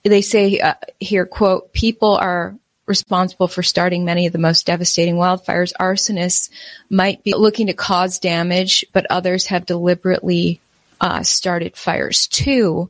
they 0.03 0.21
say 0.21 0.59
uh, 0.59 0.75
here, 0.99 1.25
quote, 1.25 1.73
people 1.73 2.15
are 2.15 2.55
responsible 2.85 3.47
for 3.47 3.63
starting 3.63 4.05
many 4.05 4.27
of 4.27 4.33
the 4.33 4.39
most 4.39 4.65
devastating 4.65 5.15
wildfires. 5.15 5.73
Arsonists 5.79 6.49
might 6.89 7.23
be 7.23 7.33
looking 7.33 7.67
to 7.67 7.73
cause 7.73 8.19
damage, 8.19 8.85
but 8.93 9.07
others 9.09 9.47
have 9.47 9.65
deliberately 9.65 10.59
uh, 11.01 11.23
started 11.23 11.75
fires 11.75 12.27
too. 12.27 12.89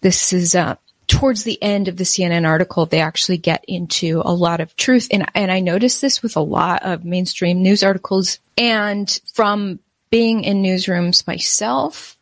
This 0.00 0.32
is 0.32 0.54
uh, 0.54 0.76
towards 1.06 1.44
the 1.44 1.62
end 1.62 1.88
of 1.88 1.96
the 1.96 2.04
CNN 2.04 2.46
article. 2.46 2.86
They 2.86 3.00
actually 3.00 3.38
get 3.38 3.64
into 3.68 4.22
a 4.24 4.32
lot 4.34 4.60
of 4.60 4.74
truth, 4.76 5.08
and 5.10 5.26
and 5.34 5.50
I 5.50 5.60
noticed 5.60 6.00
this 6.00 6.22
with 6.22 6.36
a 6.36 6.40
lot 6.40 6.82
of 6.82 7.04
mainstream 7.04 7.62
news 7.62 7.82
articles, 7.82 8.38
and 8.56 9.20
from 9.34 9.78
being 10.10 10.44
in 10.44 10.62
newsrooms 10.62 11.26
myself. 11.26 12.16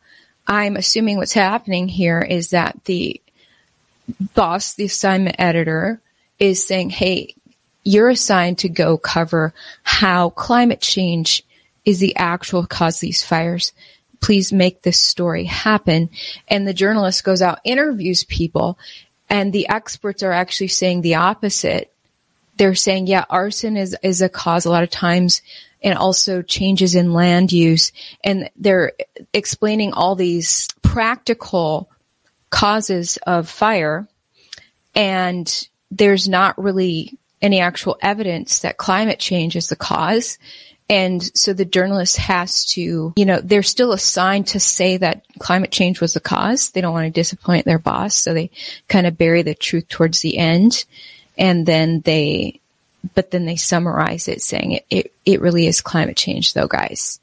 I'm 0.47 0.75
assuming 0.75 1.17
what's 1.17 1.33
happening 1.33 1.87
here 1.87 2.21
is 2.21 2.49
that 2.49 2.83
the 2.85 3.21
boss, 4.33 4.73
the 4.73 4.85
assignment 4.85 5.37
editor, 5.39 6.01
is 6.39 6.65
saying, 6.65 6.89
hey, 6.89 7.35
you're 7.83 8.09
assigned 8.09 8.59
to 8.59 8.69
go 8.69 8.97
cover 8.97 9.53
how 9.83 10.29
climate 10.29 10.81
change 10.81 11.43
is 11.85 11.99
the 11.99 12.15
actual 12.15 12.65
cause 12.65 12.97
of 12.97 13.01
these 13.01 13.23
fires. 13.23 13.73
Please 14.21 14.53
make 14.53 14.81
this 14.81 14.99
story 14.99 15.45
happen. 15.45 16.09
And 16.47 16.67
the 16.67 16.73
journalist 16.73 17.23
goes 17.23 17.41
out, 17.41 17.59
interviews 17.63 18.23
people, 18.23 18.77
and 19.29 19.51
the 19.51 19.67
experts 19.67 20.23
are 20.23 20.31
actually 20.31 20.69
saying 20.69 21.01
the 21.01 21.15
opposite. 21.15 21.91
They're 22.57 22.75
saying, 22.75 23.07
yeah, 23.07 23.25
arson 23.29 23.75
is, 23.77 23.97
is 24.03 24.21
a 24.21 24.29
cause 24.29 24.65
a 24.65 24.69
lot 24.69 24.83
of 24.83 24.89
times 24.89 25.41
and 25.83 25.97
also 25.97 26.41
changes 26.41 26.95
in 26.95 27.13
land 27.13 27.51
use. 27.51 27.91
And 28.23 28.49
they're 28.55 28.93
explaining 29.33 29.93
all 29.93 30.15
these 30.15 30.69
practical 30.81 31.89
causes 32.49 33.17
of 33.27 33.49
fire. 33.49 34.07
And 34.95 35.67
there's 35.91 36.27
not 36.27 36.61
really 36.61 37.17
any 37.41 37.59
actual 37.59 37.97
evidence 38.01 38.59
that 38.59 38.77
climate 38.77 39.19
change 39.19 39.55
is 39.55 39.67
the 39.67 39.75
cause. 39.75 40.37
And 40.89 41.21
so 41.37 41.53
the 41.53 41.65
journalist 41.65 42.17
has 42.17 42.65
to, 42.73 43.13
you 43.15 43.25
know, 43.25 43.39
they're 43.41 43.63
still 43.63 43.93
assigned 43.93 44.47
to 44.47 44.59
say 44.59 44.97
that 44.97 45.23
climate 45.39 45.71
change 45.71 45.99
was 45.99 46.13
the 46.13 46.19
cause. 46.19 46.71
They 46.71 46.81
don't 46.81 46.93
want 46.93 47.05
to 47.05 47.19
disappoint 47.19 47.65
their 47.65 47.79
boss. 47.79 48.15
So 48.15 48.33
they 48.33 48.51
kind 48.87 49.07
of 49.07 49.17
bury 49.17 49.41
the 49.41 49.55
truth 49.55 49.87
towards 49.89 50.21
the 50.21 50.37
end. 50.37 50.85
And 51.37 51.65
then 51.65 52.01
they, 52.01 52.59
but 53.15 53.31
then 53.31 53.45
they 53.45 53.55
summarize 53.55 54.27
it 54.27 54.41
saying 54.41 54.73
it, 54.73 54.85
it, 54.89 55.13
it 55.25 55.41
really 55.41 55.67
is 55.67 55.81
climate 55.81 56.17
change 56.17 56.53
though, 56.53 56.67
guys. 56.67 57.19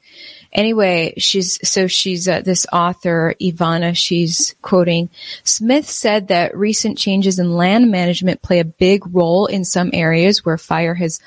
Anyway, 0.53 1.13
she's, 1.17 1.65
so 1.67 1.87
she's 1.87 2.27
uh, 2.27 2.41
this 2.41 2.67
author, 2.73 3.35
Ivana, 3.41 3.95
she's 3.95 4.53
quoting, 4.61 5.09
Smith 5.45 5.89
said 5.89 6.27
that 6.27 6.57
recent 6.57 6.97
changes 6.97 7.39
in 7.39 7.55
land 7.55 7.89
management 7.89 8.41
play 8.41 8.59
a 8.59 8.65
big 8.65 9.03
role 9.15 9.45
in 9.45 9.63
some 9.63 9.91
areas 9.93 10.43
where 10.43 10.57
fire 10.57 10.93
has 10.93 11.21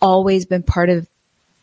always 0.00 0.46
been 0.46 0.62
part 0.62 0.88
of 0.88 1.06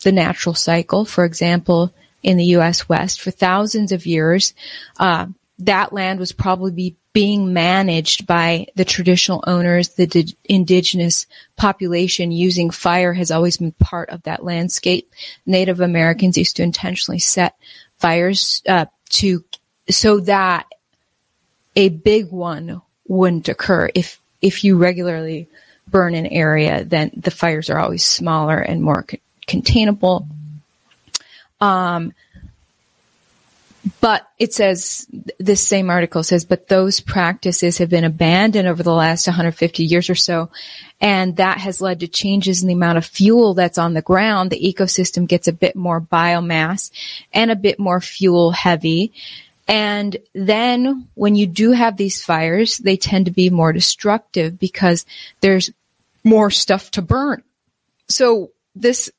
the 0.03 0.11
natural 0.11 0.53
cycle. 0.53 1.03
For 1.03 1.25
example, 1.25 1.91
in 2.21 2.37
the 2.37 2.45
U.S. 2.45 2.87
West, 2.87 3.21
for 3.21 3.31
thousands 3.31 3.91
of 3.91 4.05
years, 4.05 4.53
uh, 4.99 5.27
that 5.59 5.91
land 5.91 6.19
was 6.19 6.31
probably 6.31 6.95
being 7.11 7.53
managed 7.53 8.25
by 8.25 8.67
the 8.75 8.85
traditional 8.85 9.43
owners, 9.45 9.89
the 9.89 10.07
di- 10.07 10.35
indigenous 10.45 11.25
population 11.57 12.31
using 12.31 12.69
fire 12.69 13.13
has 13.13 13.31
always 13.31 13.57
been 13.57 13.73
part 13.73 14.09
of 14.09 14.23
that 14.23 14.43
landscape. 14.43 15.11
Native 15.45 15.81
Americans 15.81 16.37
used 16.37 16.55
to 16.57 16.63
intentionally 16.63 17.19
set 17.19 17.55
fires 17.97 18.61
uh, 18.67 18.85
to 19.09 19.43
so 19.89 20.19
that 20.21 20.67
a 21.75 21.89
big 21.89 22.31
one 22.31 22.81
wouldn't 23.07 23.49
occur. 23.49 23.89
If 23.93 24.19
if 24.41 24.63
you 24.63 24.77
regularly 24.77 25.49
burn 25.89 26.13
an 26.15 26.27
area, 26.27 26.85
then 26.85 27.11
the 27.15 27.31
fires 27.31 27.69
are 27.69 27.79
always 27.79 28.05
smaller 28.05 28.59
and 28.59 28.81
more 28.81 29.05
c- 29.09 29.19
containable. 29.47 30.27
Um, 31.59 32.13
but 34.01 34.27
it 34.37 34.53
says, 34.53 35.07
this 35.39 35.65
same 35.65 35.89
article 35.89 36.23
says, 36.23 36.43
but 36.43 36.67
those 36.67 36.99
practices 36.99 37.77
have 37.77 37.89
been 37.89 38.03
abandoned 38.03 38.67
over 38.67 38.83
the 38.83 38.93
last 38.93 39.27
150 39.27 39.83
years 39.83 40.09
or 40.09 40.15
so. 40.15 40.49
And 40.99 41.37
that 41.37 41.59
has 41.59 41.81
led 41.81 42.01
to 42.01 42.07
changes 42.07 42.61
in 42.61 42.67
the 42.67 42.73
amount 42.73 42.97
of 42.97 43.05
fuel 43.05 43.53
that's 43.53 43.77
on 43.77 43.93
the 43.93 44.01
ground. 44.01 44.49
The 44.49 44.61
ecosystem 44.61 45.27
gets 45.27 45.47
a 45.47 45.53
bit 45.53 45.75
more 45.75 46.01
biomass 46.01 46.91
and 47.33 47.51
a 47.51 47.55
bit 47.55 47.79
more 47.79 48.01
fuel 48.01 48.51
heavy. 48.51 49.13
And 49.67 50.17
then 50.33 51.07
when 51.13 51.35
you 51.35 51.47
do 51.47 51.71
have 51.71 51.95
these 51.95 52.23
fires, 52.23 52.79
they 52.79 52.97
tend 52.97 53.25
to 53.25 53.31
be 53.31 53.49
more 53.49 53.71
destructive 53.71 54.59
because 54.59 55.05
there's 55.41 55.69
more 56.23 56.51
stuff 56.51 56.91
to 56.91 57.01
burn. 57.01 57.43
So 58.07 58.51
this, 58.75 59.09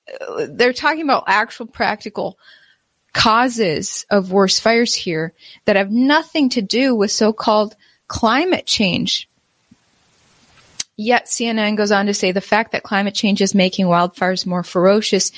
they're 0.48 0.72
talking 0.72 1.02
about 1.02 1.24
actual 1.28 1.66
practical 1.66 2.36
causes 3.12 4.06
of 4.10 4.32
worse 4.32 4.58
fires 4.58 4.94
here 4.94 5.32
that 5.64 5.76
have 5.76 5.90
nothing 5.90 6.48
to 6.50 6.62
do 6.62 6.94
with 6.94 7.10
so-called 7.10 7.74
climate 8.08 8.66
change. 8.66 9.28
Yet 10.96 11.26
CNN 11.26 11.76
goes 11.76 11.92
on 11.92 12.06
to 12.06 12.14
say 12.14 12.32
the 12.32 12.42
fact 12.42 12.72
that 12.72 12.82
climate 12.82 13.14
change 13.14 13.40
is 13.40 13.54
making 13.54 13.86
wildfires 13.86 14.44
more 14.44 14.62
ferocious 14.62 15.32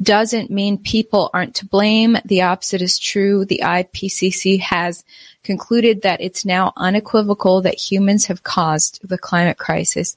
doesn't 0.00 0.50
mean 0.50 0.78
people 0.78 1.28
aren't 1.34 1.56
to 1.56 1.66
blame. 1.66 2.16
The 2.24 2.42
opposite 2.42 2.80
is 2.80 2.98
true. 2.98 3.44
The 3.44 3.60
IPCC 3.62 4.60
has 4.60 5.04
concluded 5.42 6.02
that 6.02 6.22
it's 6.22 6.46
now 6.46 6.72
unequivocal 6.76 7.60
that 7.62 7.74
humans 7.74 8.26
have 8.26 8.42
caused 8.42 9.06
the 9.06 9.18
climate 9.18 9.58
crisis 9.58 10.16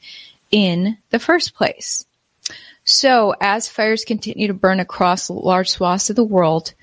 in 0.50 0.98
the 1.10 1.20
first 1.20 1.56
place. 1.56 2.06
So 2.86 3.36
as 3.42 3.68
fires 3.68 4.06
continue 4.06 4.48
to 4.48 4.54
burn 4.54 4.80
across 4.80 5.30
large 5.30 5.72
swaths 5.72 6.10
of 6.10 6.16
the 6.16 6.24
world, 6.24 6.74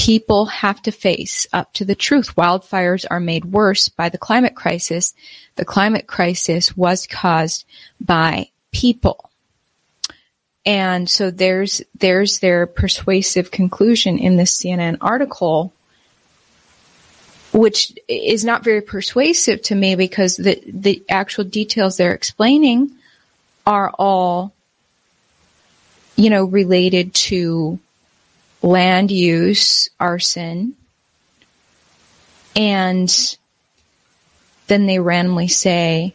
people 0.00 0.46
have 0.46 0.80
to 0.80 0.90
face 0.90 1.46
up 1.52 1.70
to 1.74 1.84
the 1.84 1.94
truth. 1.94 2.34
Wildfires 2.34 3.04
are 3.10 3.20
made 3.20 3.44
worse 3.44 3.90
by 3.90 4.08
the 4.08 4.16
climate 4.16 4.54
crisis. 4.54 5.12
The 5.56 5.66
climate 5.66 6.06
crisis 6.06 6.74
was 6.74 7.06
caused 7.06 7.66
by 8.00 8.48
people. 8.72 9.28
And 10.64 11.08
so 11.08 11.30
there's, 11.30 11.82
there's 11.98 12.38
their 12.38 12.66
persuasive 12.66 13.50
conclusion 13.50 14.16
in 14.16 14.36
this 14.36 14.56
CNN 14.56 14.96
article, 15.02 15.74
which 17.52 17.92
is 18.08 18.42
not 18.42 18.64
very 18.64 18.80
persuasive 18.80 19.60
to 19.64 19.74
me 19.74 19.96
because 19.96 20.38
the, 20.38 20.62
the 20.66 21.04
actual 21.10 21.44
details 21.44 21.98
they're 21.98 22.14
explaining 22.14 22.90
are 23.66 23.90
all, 23.98 24.54
you 26.16 26.30
know, 26.30 26.46
related 26.46 27.12
to 27.12 27.78
land 28.62 29.10
use, 29.10 29.88
arson, 29.98 30.74
and 32.56 33.36
then 34.66 34.86
they 34.86 34.98
randomly 34.98 35.48
say 35.48 36.14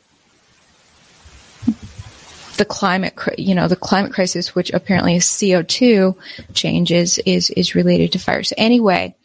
the 2.58 2.66
climate, 2.66 3.14
you 3.38 3.56
know, 3.56 3.68
the 3.68 3.76
climate 3.76 4.14
crisis, 4.14 4.56
which 4.56 4.72
apparently 4.72 5.16
is 5.16 5.26
CO2 5.26 6.16
changes, 6.54 7.18
is 7.20 7.50
is 7.50 7.76
related 7.76 8.14
to 8.14 8.20
fires. 8.20 8.54
Anyway, 8.58 9.16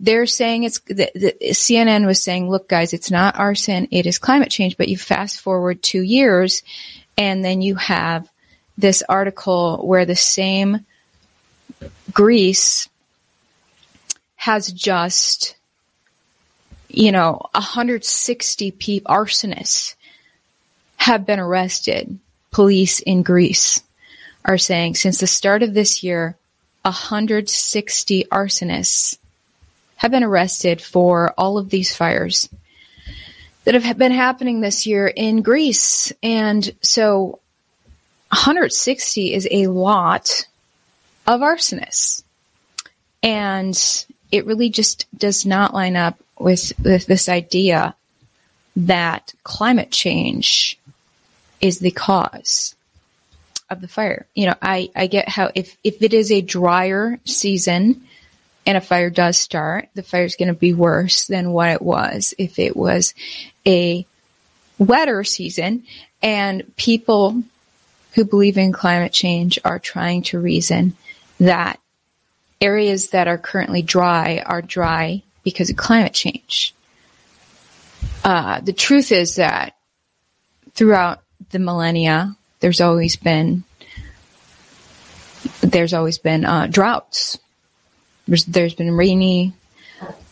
they're 0.00 0.26
saying 0.26 0.64
it's 0.64 0.78
the, 0.80 1.10
the, 1.14 1.34
CNN 1.50 2.06
was 2.06 2.22
saying, 2.22 2.48
look, 2.48 2.68
guys, 2.68 2.92
it's 2.92 3.10
not 3.10 3.38
arson, 3.38 3.88
it 3.90 4.06
is 4.06 4.18
climate 4.18 4.50
change. 4.50 4.76
But 4.76 4.88
you 4.88 4.96
fast 4.96 5.40
forward 5.40 5.82
two 5.82 6.02
years, 6.02 6.62
and 7.16 7.44
then 7.44 7.60
you 7.60 7.74
have 7.74 8.28
this 8.76 9.02
article 9.08 9.78
where 9.84 10.06
the 10.06 10.16
same 10.16 10.86
Greece 12.12 12.88
has 14.36 14.72
just, 14.72 15.56
you 16.88 17.12
know, 17.12 17.40
160 17.52 18.70
people, 18.72 19.14
arsonists 19.14 19.94
have 20.96 21.26
been 21.26 21.38
arrested. 21.38 22.18
Police 22.50 23.00
in 23.00 23.22
Greece 23.22 23.82
are 24.44 24.58
saying 24.58 24.94
since 24.94 25.20
the 25.20 25.26
start 25.26 25.62
of 25.62 25.74
this 25.74 26.02
year, 26.02 26.36
160 26.82 28.24
arsonists 28.32 29.18
have 29.96 30.10
been 30.10 30.24
arrested 30.24 30.80
for 30.80 31.34
all 31.36 31.58
of 31.58 31.70
these 31.70 31.94
fires 31.94 32.48
that 33.64 33.74
have 33.74 33.98
been 33.98 34.12
happening 34.12 34.60
this 34.60 34.86
year 34.86 35.06
in 35.06 35.42
Greece. 35.42 36.12
And 36.22 36.72
so 36.80 37.40
160 38.30 39.34
is 39.34 39.48
a 39.50 39.66
lot 39.66 40.46
of 41.28 41.42
arsonists. 41.42 42.22
And 43.22 43.78
it 44.32 44.46
really 44.46 44.70
just 44.70 45.06
does 45.16 45.44
not 45.44 45.74
line 45.74 45.94
up 45.94 46.18
with, 46.38 46.72
with 46.82 47.06
this 47.06 47.28
idea 47.28 47.94
that 48.74 49.34
climate 49.44 49.90
change 49.90 50.78
is 51.60 51.80
the 51.80 51.90
cause 51.90 52.74
of 53.68 53.82
the 53.82 53.88
fire. 53.88 54.24
You 54.34 54.46
know, 54.46 54.54
I, 54.62 54.90
I 54.96 55.06
get 55.06 55.28
how 55.28 55.50
if, 55.54 55.76
if 55.84 56.00
it 56.02 56.14
is 56.14 56.32
a 56.32 56.40
drier 56.40 57.18
season 57.26 58.02
and 58.64 58.78
a 58.78 58.80
fire 58.80 59.10
does 59.10 59.36
start, 59.36 59.88
the 59.94 60.02
fire 60.02 60.24
is 60.24 60.36
going 60.36 60.48
to 60.48 60.54
be 60.54 60.72
worse 60.72 61.26
than 61.26 61.52
what 61.52 61.70
it 61.70 61.82
was 61.82 62.32
if 62.38 62.58
it 62.58 62.74
was 62.74 63.12
a 63.66 64.06
wetter 64.78 65.24
season 65.24 65.84
and 66.22 66.74
people 66.76 67.42
who 68.14 68.24
believe 68.24 68.56
in 68.56 68.72
climate 68.72 69.12
change 69.12 69.58
are 69.64 69.78
trying 69.78 70.22
to 70.22 70.38
reason 70.38 70.96
that 71.38 71.80
areas 72.60 73.10
that 73.10 73.28
are 73.28 73.38
currently 73.38 73.82
dry 73.82 74.42
are 74.44 74.62
dry 74.62 75.22
because 75.44 75.70
of 75.70 75.76
climate 75.76 76.12
change. 76.12 76.74
Uh, 78.24 78.60
the 78.60 78.72
truth 78.72 79.12
is 79.12 79.36
that 79.36 79.74
throughout 80.74 81.22
the 81.50 81.58
millennia, 81.58 82.36
there's 82.60 82.80
always 82.80 83.16
been 83.16 83.64
there's 85.60 85.94
always 85.94 86.18
been 86.18 86.44
uh, 86.44 86.66
droughts. 86.66 87.38
There's 88.26 88.44
there's 88.44 88.74
been 88.74 88.92
rainy, 88.92 89.52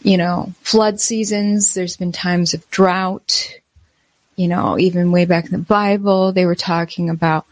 you 0.03 0.16
know, 0.16 0.53
flood 0.61 1.01
seasons. 1.01 1.75
There's 1.75 1.97
been 1.97 2.12
times 2.12 2.55
of 2.55 2.69
drought. 2.71 3.53
You 4.37 4.49
know, 4.49 4.79
even 4.79 5.12
way 5.12 5.25
back 5.25 5.47
in 5.47 5.53
the 5.53 5.59
Bible, 5.59 6.33
they 6.33 6.45
were 6.45 6.55
talking 6.55 7.09
about 7.09 7.47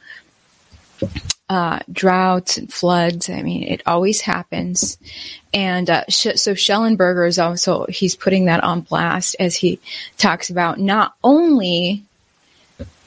uh, 1.55 1.79
droughts 1.93 2.57
and 2.59 2.73
floods. 2.73 3.31
I 3.31 3.43
mean, 3.43 3.63
it 3.63 3.81
always 3.87 4.21
happens. 4.21 4.99
And 5.53 5.89
uh, 5.89 6.05
so 6.09 6.33
Shellenberger 6.33 7.29
is 7.29 7.39
also 7.39 7.87
he's 7.87 8.17
putting 8.17 8.47
that 8.47 8.65
on 8.65 8.81
blast 8.81 9.37
as 9.39 9.55
he 9.55 9.79
talks 10.19 10.51
about 10.51 10.81
not 10.81 11.15
only 11.23 12.03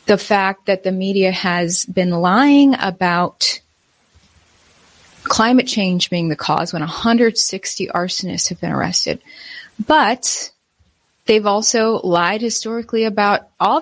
the 0.05 0.17
fact 0.17 0.67
that 0.67 0.85
the 0.85 0.93
media 0.93 1.33
has 1.33 1.83
been 1.83 2.11
lying 2.11 2.73
about 2.79 3.59
climate 5.25 5.67
change 5.67 6.09
being 6.09 6.29
the 6.29 6.37
cause 6.37 6.71
when 6.71 6.81
160 6.81 7.87
arsonists 7.87 8.47
have 8.47 8.61
been 8.61 8.71
arrested, 8.71 9.21
but 9.85 10.53
they've 11.25 11.45
also 11.45 11.99
lied 12.01 12.39
historically 12.39 13.03
about 13.03 13.49
all 13.59 13.81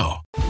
now. 0.00 0.49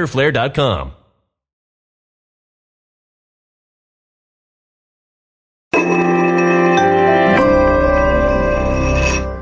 riderflare.com. 0.01 1.00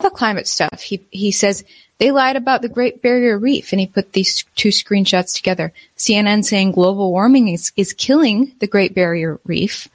The 0.00 0.10
climate 0.10 0.46
stuff. 0.46 0.80
He 0.80 1.00
he 1.10 1.32
says 1.32 1.64
they 1.98 2.12
lied 2.12 2.36
about 2.36 2.62
the 2.62 2.68
Great 2.68 3.02
Barrier 3.02 3.38
Reef, 3.38 3.72
and 3.72 3.80
he 3.80 3.86
put 3.86 4.12
these 4.12 4.44
two 4.54 4.68
screenshots 4.68 5.34
together. 5.34 5.72
CNN 5.96 6.44
saying 6.44 6.72
global 6.72 7.10
warming 7.10 7.48
is, 7.48 7.72
is 7.76 7.92
killing 7.92 8.52
the 8.60 8.68
Great 8.68 8.94
Barrier 8.94 9.40
Reef 9.44 9.88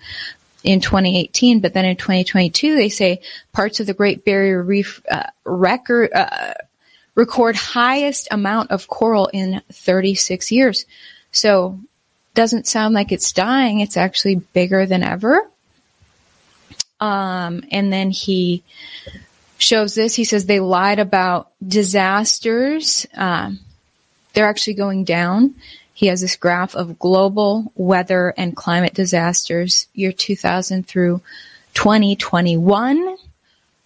in 0.64 0.82
2018, 0.82 1.62
but 1.62 1.74
then 1.74 1.86
in 1.86 1.96
2022 1.96 2.76
they 2.76 2.90
say 2.90 3.22
parts 3.54 3.80
of 3.80 3.88
the 3.88 3.94
Great 3.94 4.26
Barrier 4.26 4.62
Reef 4.62 5.02
uh, 5.10 5.24
record 5.46 6.12
uh, 6.14 6.54
record 7.16 7.56
highest 7.56 8.28
amount 8.32 8.72
of 8.72 8.88
coral 8.88 9.28
in 9.28 9.62
36 9.72 10.52
years. 10.52 10.86
So 11.32 11.80
doesn't 12.34 12.68
sound 12.68 12.94
like 12.94 13.12
it's 13.12 13.32
dying. 13.32 13.80
It's 13.80 13.98
actually 13.98 14.36
bigger 14.36 14.86
than 14.86 15.04
ever. 15.04 15.48
Um, 17.00 17.64
and 17.72 17.92
then 17.94 18.12
he 18.12 18.64
shows 19.64 19.96
this. 19.96 20.14
He 20.14 20.26
says 20.26 20.46
they 20.46 20.60
lied 20.60 21.00
about 21.00 21.52
disasters. 21.66 23.08
Um, 23.16 23.60
they're 24.34 24.48
actually 24.48 24.74
going 24.74 25.06
down. 25.06 25.56
He 25.94 26.08
has 26.08 26.22
this 26.22 26.36
graph 26.36 26.76
of 26.76 27.00
global 27.00 27.72
weather 27.76 28.34
and 28.36 28.56
climate 28.56 28.94
disasters 28.94 29.88
year 29.94 30.12
2000 30.12 30.88
through 30.88 31.22
2021 31.76 33.16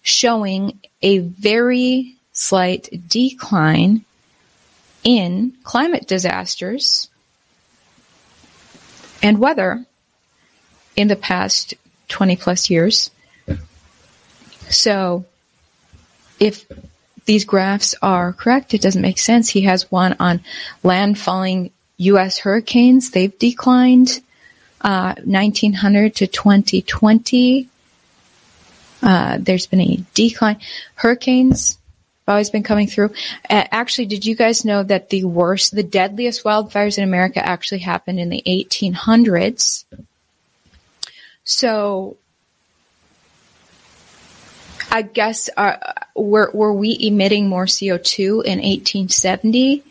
showing 0.02 0.78
a 1.02 1.18
very 1.18 2.14
slight 2.32 2.88
decline 3.08 4.04
in 5.04 5.52
climate 5.64 6.06
disasters 6.06 7.08
and 9.22 9.38
weather 9.38 9.84
in 10.96 11.08
the 11.08 11.16
past 11.16 11.74
20 12.08 12.36
plus 12.36 12.70
years. 12.70 13.10
So 14.70 15.24
if 16.38 16.66
these 17.24 17.44
graphs 17.44 17.94
are 18.00 18.32
correct, 18.32 18.74
it 18.74 18.80
doesn't 18.80 19.02
make 19.02 19.18
sense. 19.18 19.50
He 19.50 19.62
has 19.62 19.90
one 19.90 20.16
on 20.18 20.40
landfalling 20.82 21.70
U.S. 21.98 22.38
hurricanes. 22.38 23.10
They've 23.10 23.38
declined 23.38 24.20
uh, 24.80 25.14
1900 25.24 26.14
to 26.16 26.26
2020. 26.26 27.68
Uh, 29.02 29.38
there's 29.40 29.66
been 29.66 29.80
a 29.80 30.00
decline. 30.14 30.58
Hurricanes 30.94 31.78
have 32.26 32.32
always 32.32 32.50
been 32.50 32.62
coming 32.62 32.86
through. 32.86 33.10
Uh, 33.48 33.64
actually, 33.70 34.06
did 34.06 34.24
you 34.24 34.34
guys 34.34 34.64
know 34.64 34.82
that 34.82 35.10
the 35.10 35.24
worst, 35.24 35.74
the 35.74 35.82
deadliest 35.82 36.44
wildfires 36.44 36.98
in 36.98 37.04
America 37.04 37.44
actually 37.44 37.78
happened 37.78 38.18
in 38.18 38.28
the 38.28 38.42
1800s? 38.46 39.84
So 41.44 42.16
I 44.90 45.02
guess 45.02 45.50
uh, 45.56 45.76
were 46.14 46.50
were 46.52 46.72
we 46.72 46.96
emitting 47.00 47.48
more 47.48 47.66
CO2 47.66 48.44
in 48.44 48.58
1870, 48.58 49.82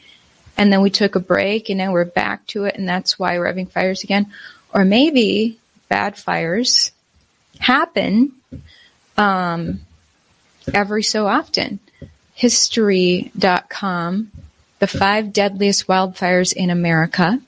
and 0.58 0.74
then 0.74 0.82
we 0.82 0.90
took 0.90 1.16
a 1.16 1.20
break, 1.20 1.70
and 1.70 1.78
now 1.78 1.92
we're 1.92 2.06
back 2.06 2.46
to 2.48 2.66
it, 2.66 2.76
and 2.76 2.88
that's 2.88 3.20
why 3.20 3.38
we're 3.38 3.48
having 3.48 3.68
fires 3.68 4.04
again, 4.04 4.32
or 4.74 4.86
maybe 4.86 5.60
bad 5.90 6.18
fires 6.18 6.92
happen 7.60 8.32
um, 9.18 9.82
every 10.74 11.04
so 11.04 11.28
often. 11.28 11.80
History.com, 12.34 14.32
the 14.80 14.88
five 14.88 15.34
deadliest 15.34 15.88
wildfires 15.88 16.54
in 16.54 16.70
America. 16.70 17.40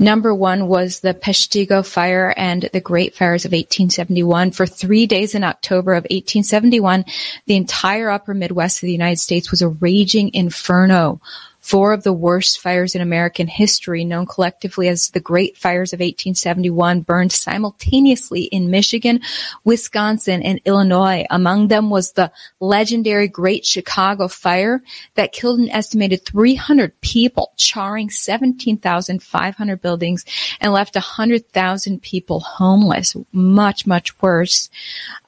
Number 0.00 0.32
one 0.32 0.68
was 0.68 1.00
the 1.00 1.12
Peshtigo 1.12 1.84
Fire 1.84 2.32
and 2.36 2.70
the 2.72 2.80
Great 2.80 3.16
Fires 3.16 3.44
of 3.44 3.50
1871. 3.50 4.52
For 4.52 4.64
three 4.64 5.06
days 5.06 5.34
in 5.34 5.42
October 5.42 5.94
of 5.94 6.04
1871, 6.04 7.04
the 7.46 7.56
entire 7.56 8.08
upper 8.08 8.32
Midwest 8.32 8.78
of 8.78 8.86
the 8.86 8.92
United 8.92 9.18
States 9.18 9.50
was 9.50 9.60
a 9.60 9.68
raging 9.68 10.32
inferno. 10.34 11.20
Four 11.68 11.92
of 11.92 12.02
the 12.02 12.14
worst 12.14 12.60
fires 12.60 12.94
in 12.94 13.02
American 13.02 13.46
history, 13.46 14.02
known 14.02 14.24
collectively 14.24 14.88
as 14.88 15.10
the 15.10 15.20
Great 15.20 15.54
Fires 15.54 15.92
of 15.92 15.98
1871, 15.98 17.02
burned 17.02 17.30
simultaneously 17.30 18.44
in 18.44 18.70
Michigan, 18.70 19.20
Wisconsin, 19.64 20.42
and 20.42 20.62
Illinois. 20.64 21.26
Among 21.28 21.68
them 21.68 21.90
was 21.90 22.12
the 22.12 22.32
legendary 22.58 23.28
Great 23.28 23.66
Chicago 23.66 24.28
Fire 24.28 24.82
that 25.16 25.32
killed 25.32 25.60
an 25.60 25.68
estimated 25.68 26.24
300 26.24 26.98
people, 27.02 27.52
charring 27.58 28.08
17,500 28.08 29.82
buildings 29.82 30.24
and 30.62 30.72
left 30.72 30.94
100,000 30.94 32.00
people 32.00 32.40
homeless. 32.40 33.14
Much, 33.30 33.86
much 33.86 34.22
worse 34.22 34.70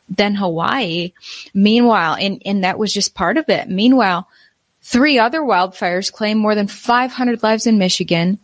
than 0.08 0.36
Hawaii. 0.36 1.12
Meanwhile, 1.52 2.16
and, 2.18 2.40
and 2.46 2.64
that 2.64 2.78
was 2.78 2.94
just 2.94 3.14
part 3.14 3.36
of 3.36 3.50
it. 3.50 3.68
Meanwhile, 3.68 4.26
Three 4.82 5.18
other 5.18 5.40
wildfires 5.40 6.12
claimed 6.12 6.40
more 6.40 6.54
than 6.54 6.66
500 6.66 7.42
lives 7.42 7.66
in 7.66 7.78
Michigan, 7.78 8.38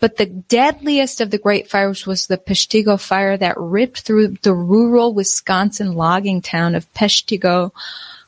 but 0.00 0.16
the 0.16 0.26
deadliest 0.26 1.20
of 1.20 1.30
the 1.30 1.38
great 1.38 1.68
fires 1.68 2.06
was 2.06 2.26
the 2.26 2.38
Peshtigo 2.38 3.00
fire 3.00 3.36
that 3.36 3.58
ripped 3.58 4.02
through 4.02 4.28
the 4.42 4.54
rural 4.54 5.12
Wisconsin 5.12 5.94
logging 5.94 6.40
town 6.40 6.74
of 6.74 6.92
Peshtigo 6.94 7.72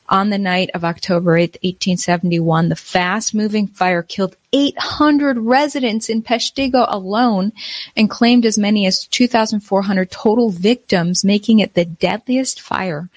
on 0.09 0.29
the 0.29 0.37
night 0.37 0.69
of 0.73 0.83
October 0.83 1.37
8, 1.37 1.53
1871. 1.61 2.67
The 2.67 2.75
fast 2.75 3.33
moving 3.33 3.67
fire 3.67 4.03
killed 4.03 4.35
800 4.51 5.37
residents 5.37 6.09
in 6.09 6.21
Peshtigo 6.21 6.85
alone 6.89 7.53
and 7.95 8.09
claimed 8.09 8.45
as 8.45 8.57
many 8.57 8.85
as 8.85 9.07
2,400 9.07 10.11
total 10.11 10.49
victims, 10.49 11.23
making 11.23 11.59
it 11.59 11.73
the 11.73 11.85
deadliest 11.85 12.59
fire 12.59 13.07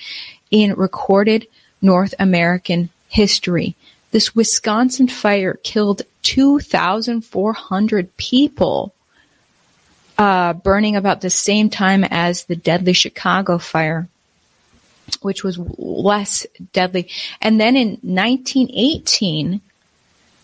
in 0.53 0.75
recorded 0.75 1.49
North 1.83 2.15
American 2.21 2.91
history. 3.09 3.75
This 4.15 4.33
Wisconsin 4.33 5.09
fire 5.09 5.55
killed 5.65 6.03
2,400 6.23 8.17
people, 8.17 8.95
uh, 10.17 10.53
burning 10.53 10.95
about 10.95 11.21
the 11.21 11.31
same 11.31 11.69
time 11.69 12.05
as 12.05 12.45
the 12.45 12.55
deadly 12.55 12.93
Chicago 12.93 13.59
fire, 13.59 14.07
which 15.23 15.43
was 15.43 15.59
less 15.59 16.47
deadly. 16.73 17.09
And 17.43 17.61
then 17.61 17.75
in 17.75 17.99
1918, 18.03 19.61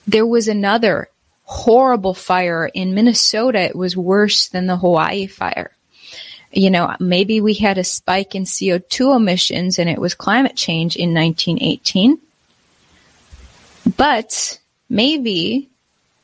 there 0.05 0.27
was 0.27 0.49
another 0.49 1.09
horrible 1.45 2.15
fire 2.15 2.67
in 2.75 2.93
Minnesota. 2.93 3.61
It 3.61 3.77
was 3.77 3.97
worse 3.97 4.49
than 4.49 4.67
the 4.67 4.79
Hawaii 4.79 5.29
fire. 5.29 5.71
You 6.51 6.71
know, 6.71 6.97
maybe 6.99 7.41
we 7.41 7.55
had 7.55 7.79
a 7.79 7.85
spike 7.85 8.35
in 8.35 8.43
CO2 8.43 9.15
emissions 9.15 9.79
and 9.79 9.89
it 9.89 10.01
was 10.01 10.15
climate 10.15 10.57
change 10.57 10.97
in 10.97 11.15
1918 11.15 12.19
but 13.97 14.59
maybe 14.89 15.69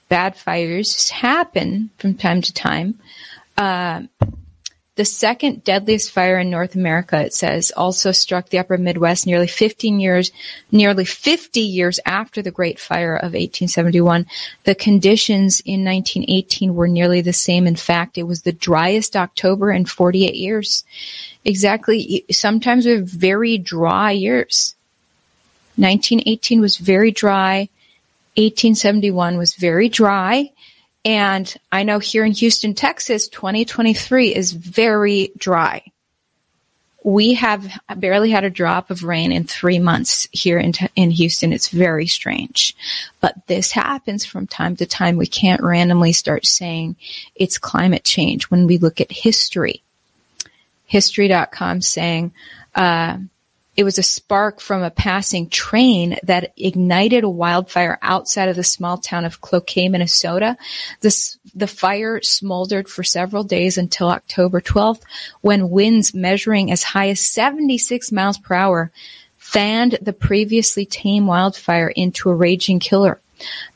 bad 0.09 0.37
fires 0.37 1.11
happen 1.11 1.91
from 1.99 2.15
time 2.15 2.41
to 2.43 2.53
time. 2.53 2.95
Uh, 3.57 4.03
the 4.97 5.05
second 5.05 5.63
deadliest 5.63 6.11
fire 6.11 6.39
in 6.39 6.49
North 6.49 6.75
America, 6.75 7.21
it 7.21 7.35
says, 7.35 7.71
also 7.77 8.13
struck 8.13 8.49
the 8.49 8.59
upper 8.59 8.79
Midwest 8.79 9.27
nearly 9.27 9.47
15 9.47 10.01
years, 10.01 10.33
nearly 10.73 11.05
50 11.05 11.61
years 11.61 12.01
after 12.07 12.41
the 12.41 12.51
Great 12.51 12.81
Fire 12.81 13.15
of 13.15 13.35
1871. 13.35 14.27
The 14.65 14.75
conditions 14.75 15.61
in 15.61 15.85
1918 15.85 16.75
were 16.75 16.89
nearly 16.89 17.21
the 17.21 17.35
same. 17.35 17.67
In 17.67 17.77
fact, 17.77 18.17
it 18.17 18.23
was 18.23 18.43
the 18.43 18.53
driest 18.53 19.17
October 19.17 19.71
in 19.71 19.85
48 19.85 20.35
years. 20.35 20.83
Exactly. 21.45 22.25
Sometimes 22.31 22.87
we 22.87 22.93
have 22.93 23.07
very 23.07 23.59
dry 23.59 24.13
years. 24.13 24.75
1918 25.77 26.61
was 26.61 26.77
very 26.79 27.11
dry. 27.11 27.69
1871 28.37 29.39
was 29.39 29.55
very 29.55 29.89
dry. 29.89 30.51
And 31.05 31.55
I 31.71 31.85
know 31.85 31.99
here 32.01 32.25
in 32.25 32.33
Houston, 32.33 32.75
Texas, 32.75 33.29
2023 33.29 34.35
is 34.35 34.53
very 34.53 35.31
dry. 35.39 35.85
We 37.05 37.35
have 37.35 37.71
barely 37.97 38.31
had 38.31 38.43
a 38.43 38.51
drop 38.51 38.91
of 38.91 39.05
rain 39.05 39.31
in 39.31 39.45
three 39.45 39.79
months 39.79 40.27
here 40.33 40.59
in, 40.59 40.73
in 40.97 41.13
Houston. 41.13 41.53
It's 41.53 41.69
very 41.69 42.09
strange. 42.09 42.75
But 43.21 43.47
this 43.47 43.71
happens 43.71 44.27
from 44.27 44.49
time 44.49 44.75
to 44.77 44.87
time. 44.87 45.17
We 45.17 45.29
can't 45.29 45.63
randomly 45.63 46.13
start 46.13 46.45
saying 46.45 46.97
it's 47.37 47.59
climate 47.59 48.03
change 48.03 48.51
when 48.51 48.67
we 48.67 48.79
look 48.79 49.01
at 49.01 49.13
history. 49.13 49.83
History.com 50.87 51.81
saying, 51.83 52.33
uh, 52.75 53.19
it 53.77 53.85
was 53.85 53.99
a 53.99 54.03
spark 54.03 54.61
from 54.61 54.83
a 54.83 54.91
passing 54.91 55.51
train 55.51 56.17
that 56.23 56.53
ignited 56.57 57.25
a 57.25 57.29
wildfire 57.29 57.99
outside 58.01 58.49
of 58.49 58.57
the 58.57 58.65
small 58.65 58.97
town 58.97 59.25
of 59.27 59.43
Cloquet, 59.43 59.89
Minnesota. 59.89 60.57
The 61.01 61.67
fire 61.67 62.23
smoldered 62.23 62.89
for 62.89 63.03
several 63.03 63.45
days 63.45 63.77
until 63.77 64.09
October 64.09 64.61
12th 64.61 65.03
when 65.43 65.71
winds 65.71 66.15
measuring 66.15 66.71
as 66.71 66.83
high 66.83 67.11
as 67.11 67.21
76 67.21 68.11
miles 68.13 68.39
per 68.39 68.55
hour 68.55 68.91
fanned 69.37 69.99
the 70.01 70.13
previously 70.13 70.87
tame 70.87 71.27
wildfire 71.27 71.89
into 71.89 72.31
a 72.31 72.35
raging 72.35 72.81
killer. 72.81 73.21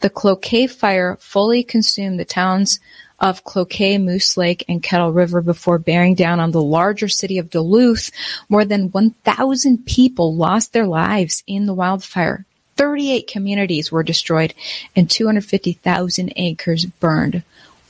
The 0.00 0.10
Cloquet 0.10 0.68
fire 0.68 1.18
fully 1.20 1.62
consumed 1.62 2.18
the 2.18 2.24
town's 2.24 2.80
of 3.20 3.44
Cloquet, 3.44 3.98
Moose 3.98 4.36
Lake, 4.36 4.64
and 4.68 4.82
Kettle 4.82 5.12
River 5.12 5.42
before 5.42 5.78
bearing 5.78 6.14
down 6.14 6.40
on 6.40 6.50
the 6.50 6.62
larger 6.62 7.08
city 7.08 7.38
of 7.38 7.50
Duluth. 7.50 8.10
More 8.48 8.64
than 8.64 8.90
1,000 8.90 9.84
people 9.86 10.34
lost 10.34 10.72
their 10.72 10.86
lives 10.86 11.42
in 11.46 11.66
the 11.66 11.74
wildfire. 11.74 12.44
38 12.76 13.26
communities 13.26 13.92
were 13.92 14.02
destroyed 14.02 14.54
and 14.96 15.10
250,000 15.10 16.32
acres 16.36 16.86
burned. 16.86 17.42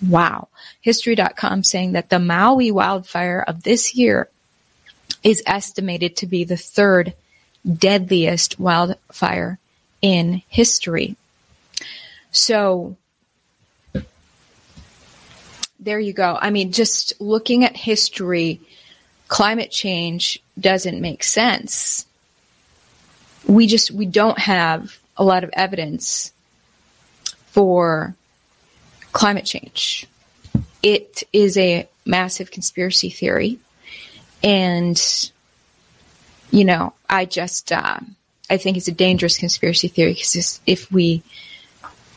Wow. 0.07 0.49
History.com 0.81 1.63
saying 1.63 1.93
that 1.93 2.09
the 2.09 2.19
Maui 2.19 2.73
wildfire 2.73 3.45
of 3.47 3.63
this 3.63 3.95
year 3.95 4.29
is 5.23 5.43
estimated 5.47 6.17
to 6.17 6.27
be 6.27 6.45
the 6.45 6.57
third 6.57 7.13
deadliest 7.71 8.59
wildfire 8.59 9.59
in 10.01 10.43
history. 10.49 11.17
So 12.33 12.97
there 15.81 15.99
you 15.99 16.13
go. 16.13 16.39
I 16.41 16.51
mean, 16.51 16.73
just 16.73 17.15
looking 17.21 17.65
at 17.65 17.77
history, 17.77 18.61
climate 19.29 19.71
change 19.71 20.41
doesn't 20.59 21.01
make 21.01 21.25
sense. 21.25 22.07
We 23.47 23.67
just, 23.67 23.91
we 23.91 24.05
don't 24.07 24.39
have 24.39 24.99
a 25.17 25.25
lot 25.25 25.43
of 25.43 25.51
evidence 25.55 26.33
for 27.47 28.15
climate 29.13 29.47
change. 29.47 30.07
It 30.83 31.23
is 31.33 31.57
a 31.57 31.89
massive 32.05 32.51
conspiracy 32.51 33.11
theory. 33.11 33.59
And, 34.43 35.01
you 36.51 36.65
know, 36.65 36.93
I 37.09 37.25
just, 37.25 37.73
uh, 37.73 37.99
I 38.49 38.57
think 38.57 38.77
it's 38.77 38.89
a 38.89 38.93
dangerous 38.93 39.39
conspiracy 39.39 39.89
theory 39.89 40.13
because 40.13 40.61
if 40.67 40.91
we, 40.93 41.23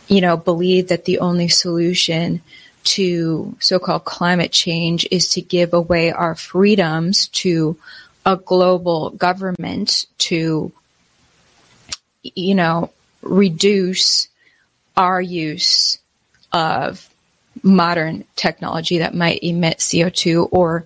you 0.08 0.22
know, 0.22 0.36
believe 0.36 0.90
that 0.90 1.06
the 1.06 1.20
only 1.20 1.48
solution 1.48 2.42
to 2.84 3.56
so-called 3.60 4.06
climate 4.06 4.52
change 4.52 5.08
is 5.12 5.30
to 5.30 5.42
give 5.42 5.74
away 5.74 6.12
our 6.12 6.36
freedoms 6.36 7.28
to 7.30 7.78
a 8.26 8.38
global 8.38 9.10
government 9.12 10.06
to, 10.18 10.72
you 12.24 12.56
know, 12.56 12.92
reduce 13.22 14.28
our 14.96 15.22
use 15.22 15.98
of 16.52 17.10
modern 17.62 18.26
technology 18.36 19.00
that 19.00 19.16
might 19.16 19.40
emit 19.44 19.78
CO2 19.78 20.50
or 20.52 20.86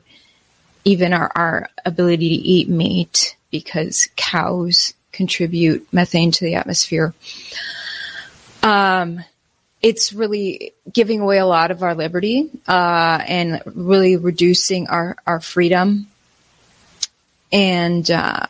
even 0.86 1.14
our, 1.14 1.32
our 1.36 1.70
ability 1.86 2.30
to 2.30 2.36
eat 2.36 2.70
meat 2.70 3.36
because 3.52 4.08
cows 4.16 4.94
contribute 5.12 5.88
methane 5.92 6.32
to 6.32 6.46
the 6.46 6.56
atmosphere. 6.56 7.14
Um, 8.64 9.24
it's 9.82 10.12
really 10.12 10.74
giving 10.92 11.22
away 11.22 11.38
a 11.38 11.46
lot 11.46 11.72
of 11.72 11.84
our 11.84 11.94
liberty 11.94 12.50
uh, 12.68 13.24
and 13.28 13.62
really 13.66 14.18
reducing 14.18 14.88
our, 14.88 15.16
our 15.26 15.40
freedom. 15.40 16.08
And 17.52 18.10
uh, 18.10 18.48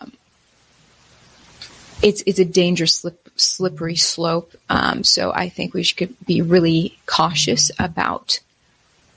it's 2.02 2.24
it's 2.26 2.40
a 2.40 2.46
dangerous 2.46 2.96
slip, 2.96 3.30
slippery 3.36 3.96
slope. 3.96 4.54
Um, 4.70 5.04
so 5.04 5.32
I 5.32 5.50
think 5.50 5.74
we 5.74 5.84
should 5.84 6.16
be 6.26 6.42
really 6.42 6.98
cautious 7.06 7.70
about 7.78 8.40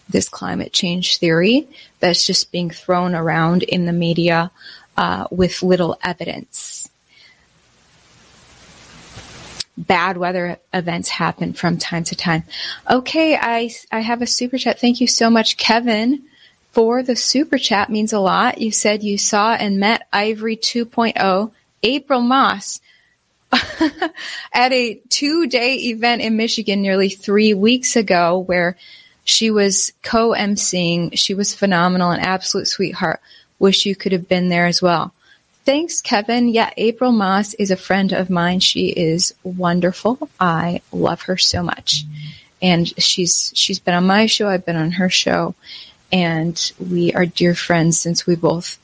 this 0.08 0.28
climate 0.28 0.72
change 0.72 1.18
theory 1.18 1.68
that's 2.00 2.26
just 2.26 2.52
being 2.52 2.68
thrown 2.68 3.14
around 3.14 3.62
in 3.62 3.86
the 3.86 3.92
media 3.92 4.50
uh, 4.96 5.26
with 5.30 5.62
little 5.62 5.96
evidence 6.02 6.89
bad 9.86 10.16
weather 10.16 10.58
events 10.72 11.08
happen 11.08 11.52
from 11.52 11.78
time 11.78 12.04
to 12.04 12.16
time. 12.16 12.44
Okay, 12.88 13.36
I, 13.36 13.70
I 13.90 14.00
have 14.00 14.22
a 14.22 14.26
super 14.26 14.58
chat. 14.58 14.80
Thank 14.80 15.00
you 15.00 15.06
so 15.06 15.30
much, 15.30 15.56
Kevin, 15.56 16.22
for 16.72 17.02
the 17.02 17.16
super 17.16 17.58
chat. 17.58 17.90
Means 17.90 18.12
a 18.12 18.20
lot. 18.20 18.60
You 18.60 18.70
said 18.72 19.02
you 19.02 19.18
saw 19.18 19.54
and 19.54 19.80
met 19.80 20.06
Ivory 20.12 20.56
2.0, 20.56 21.52
April 21.82 22.20
Moss, 22.20 22.80
at 24.52 24.72
a 24.72 25.00
two 25.08 25.46
day 25.48 25.74
event 25.76 26.22
in 26.22 26.36
Michigan 26.36 26.82
nearly 26.82 27.08
three 27.08 27.52
weeks 27.52 27.96
ago 27.96 28.38
where 28.38 28.76
she 29.24 29.50
was 29.50 29.92
co 30.02 30.30
emceeing. 30.30 31.18
She 31.18 31.34
was 31.34 31.54
phenomenal, 31.54 32.10
an 32.10 32.20
absolute 32.20 32.68
sweetheart. 32.68 33.20
Wish 33.58 33.86
you 33.86 33.96
could 33.96 34.12
have 34.12 34.28
been 34.28 34.48
there 34.48 34.66
as 34.66 34.80
well. 34.80 35.12
Thanks, 35.64 36.00
Kevin. 36.00 36.48
Yeah, 36.48 36.70
April 36.76 37.12
Moss 37.12 37.54
is 37.54 37.70
a 37.70 37.76
friend 37.76 38.12
of 38.12 38.30
mine. 38.30 38.60
She 38.60 38.88
is 38.88 39.34
wonderful. 39.42 40.28
I 40.38 40.80
love 40.90 41.22
her 41.22 41.36
so 41.36 41.62
much. 41.62 42.04
And 42.62 42.88
she's 43.00 43.52
she's 43.54 43.78
been 43.78 43.94
on 43.94 44.06
my 44.06 44.26
show, 44.26 44.48
I've 44.48 44.66
been 44.66 44.76
on 44.76 44.92
her 44.92 45.08
show, 45.08 45.54
and 46.12 46.72
we 46.78 47.12
are 47.14 47.26
dear 47.26 47.54
friends 47.54 48.00
since 48.00 48.26
we 48.26 48.36
both 48.36 48.78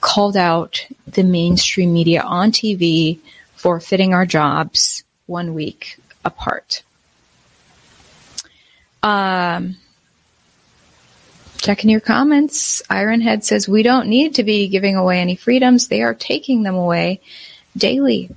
called 0.00 0.36
out 0.36 0.86
the 1.06 1.24
mainstream 1.24 1.92
media 1.92 2.22
on 2.22 2.52
TV 2.52 3.18
for 3.54 3.80
fitting 3.80 4.14
our 4.14 4.24
jobs 4.24 5.02
one 5.26 5.54
week 5.54 5.98
apart. 6.24 6.82
Um 9.02 9.76
Checking 11.68 11.90
your 11.90 12.00
comments. 12.00 12.80
Ironhead 12.88 13.44
says, 13.44 13.68
We 13.68 13.82
don't 13.82 14.08
need 14.08 14.36
to 14.36 14.42
be 14.42 14.68
giving 14.68 14.96
away 14.96 15.20
any 15.20 15.36
freedoms. 15.36 15.88
They 15.88 16.00
are 16.00 16.14
taking 16.14 16.62
them 16.62 16.76
away 16.76 17.20
daily. 17.76 18.30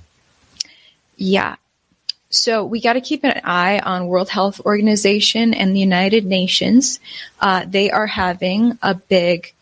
Yeah. 1.16 1.56
So 2.28 2.66
we 2.66 2.82
got 2.82 2.92
to 2.92 3.00
keep 3.00 3.24
an 3.24 3.40
eye 3.42 3.78
on 3.78 4.08
World 4.08 4.28
Health 4.28 4.60
Organization 4.66 5.54
and 5.54 5.74
the 5.74 5.80
United 5.80 6.26
Nations. 6.26 7.00
Uh, 7.40 7.64
they 7.66 7.90
are 7.90 8.06
having 8.06 8.78
a 8.82 8.94
big 8.94 9.54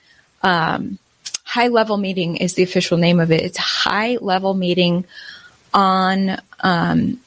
um, 0.42 0.98
high 1.44 1.68
level 1.68 1.96
meeting 1.96 2.38
is 2.38 2.54
the 2.54 2.64
official 2.64 2.98
name 2.98 3.20
of 3.20 3.30
it. 3.30 3.40
It's 3.40 3.58
a 3.60 3.62
high 3.62 4.16
level 4.20 4.52
meeting 4.52 5.04
on. 5.72 6.42
Um, 6.58 7.20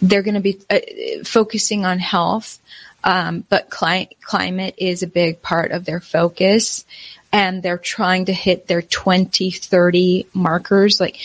they're 0.00 0.22
going 0.22 0.34
to 0.34 0.40
be 0.40 0.60
uh, 0.70 0.78
focusing 1.24 1.84
on 1.84 1.98
health 1.98 2.60
um, 3.04 3.44
but 3.48 3.70
cli- 3.70 4.16
climate 4.22 4.74
is 4.78 5.02
a 5.02 5.08
big 5.08 5.42
part 5.42 5.72
of 5.72 5.84
their 5.84 6.00
focus 6.00 6.84
and 7.32 7.62
they're 7.62 7.78
trying 7.78 8.26
to 8.26 8.32
hit 8.32 8.66
their 8.66 8.82
2030 8.82 10.26
markers. 10.34 11.00
Like 11.00 11.18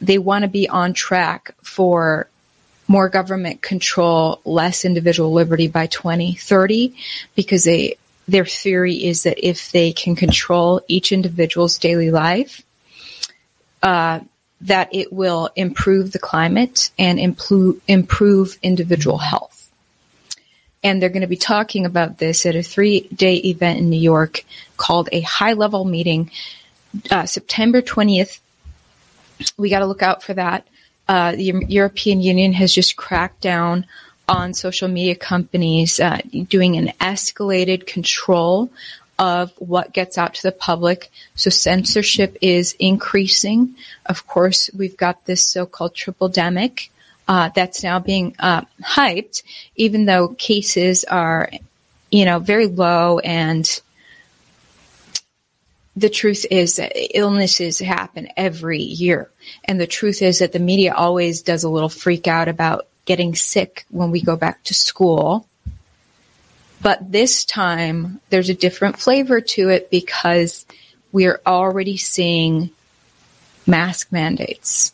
they 0.00 0.18
want 0.18 0.42
to 0.42 0.48
be 0.48 0.68
on 0.68 0.92
track 0.92 1.54
for 1.62 2.28
more 2.86 3.08
government 3.08 3.62
control, 3.62 4.40
less 4.44 4.84
individual 4.84 5.32
liberty 5.32 5.68
by 5.68 5.86
2030 5.86 6.94
because 7.34 7.64
they, 7.64 7.96
their 8.28 8.44
theory 8.44 9.04
is 9.04 9.24
that 9.24 9.44
if 9.44 9.72
they 9.72 9.92
can 9.92 10.14
control 10.14 10.82
each 10.88 11.12
individual's 11.12 11.78
daily 11.78 12.10
life, 12.10 12.62
uh, 13.82 14.20
that 14.62 14.94
it 14.94 15.12
will 15.12 15.48
improve 15.56 16.12
the 16.12 16.18
climate 16.18 16.90
and 16.98 17.18
improve, 17.18 17.80
improve 17.88 18.58
individual 18.62 19.16
health 19.18 19.59
and 20.82 21.00
they're 21.00 21.10
going 21.10 21.20
to 21.22 21.26
be 21.26 21.36
talking 21.36 21.84
about 21.84 22.18
this 22.18 22.46
at 22.46 22.56
a 22.56 22.62
three 22.62 23.00
day 23.14 23.36
event 23.36 23.78
in 23.78 23.90
New 23.90 24.00
York 24.00 24.44
called 24.76 25.08
a 25.12 25.20
high 25.20 25.52
level 25.52 25.84
meeting, 25.84 26.30
uh, 27.10 27.26
September 27.26 27.82
20th. 27.82 28.40
We 29.56 29.70
got 29.70 29.80
to 29.80 29.86
look 29.86 30.02
out 30.02 30.22
for 30.22 30.34
that. 30.34 30.66
Uh, 31.08 31.32
the 31.32 31.64
European 31.68 32.20
Union 32.20 32.52
has 32.52 32.72
just 32.72 32.96
cracked 32.96 33.40
down 33.40 33.86
on 34.28 34.54
social 34.54 34.86
media 34.88 35.16
companies 35.16 35.98
uh, 35.98 36.20
doing 36.48 36.76
an 36.76 36.92
escalated 37.00 37.86
control 37.86 38.70
of 39.18 39.52
what 39.58 39.92
gets 39.92 40.16
out 40.16 40.34
to 40.34 40.42
the 40.42 40.52
public. 40.52 41.10
So 41.34 41.50
censorship 41.50 42.38
is 42.40 42.74
increasing. 42.78 43.74
Of 44.06 44.26
course, 44.26 44.70
we've 44.72 44.96
got 44.96 45.26
this 45.26 45.44
so-called 45.44 45.94
triple 45.94 46.30
demic, 46.30 46.88
uh, 47.30 47.48
that's 47.54 47.84
now 47.84 48.00
being 48.00 48.34
uh, 48.40 48.62
hyped, 48.82 49.44
even 49.76 50.04
though 50.04 50.26
cases 50.30 51.04
are, 51.04 51.48
you 52.10 52.24
know, 52.24 52.40
very 52.40 52.66
low 52.66 53.20
and 53.20 53.80
the 55.94 56.10
truth 56.10 56.44
is 56.50 56.76
that 56.76 56.92
illnesses 57.16 57.78
happen 57.78 58.28
every 58.36 58.80
year. 58.80 59.30
And 59.64 59.80
the 59.80 59.86
truth 59.86 60.22
is 60.22 60.40
that 60.40 60.52
the 60.52 60.58
media 60.58 60.92
always 60.92 61.42
does 61.42 61.62
a 61.62 61.68
little 61.68 61.88
freak 61.88 62.26
out 62.26 62.48
about 62.48 62.88
getting 63.04 63.36
sick 63.36 63.84
when 63.90 64.10
we 64.10 64.20
go 64.22 64.34
back 64.34 64.64
to 64.64 64.74
school. 64.74 65.46
But 66.82 67.12
this 67.12 67.44
time 67.44 68.20
there's 68.30 68.50
a 68.50 68.54
different 68.54 68.98
flavor 68.98 69.40
to 69.40 69.68
it 69.68 69.88
because 69.88 70.66
we're 71.12 71.40
already 71.46 71.96
seeing 71.96 72.70
mask 73.68 74.10
mandates 74.10 74.92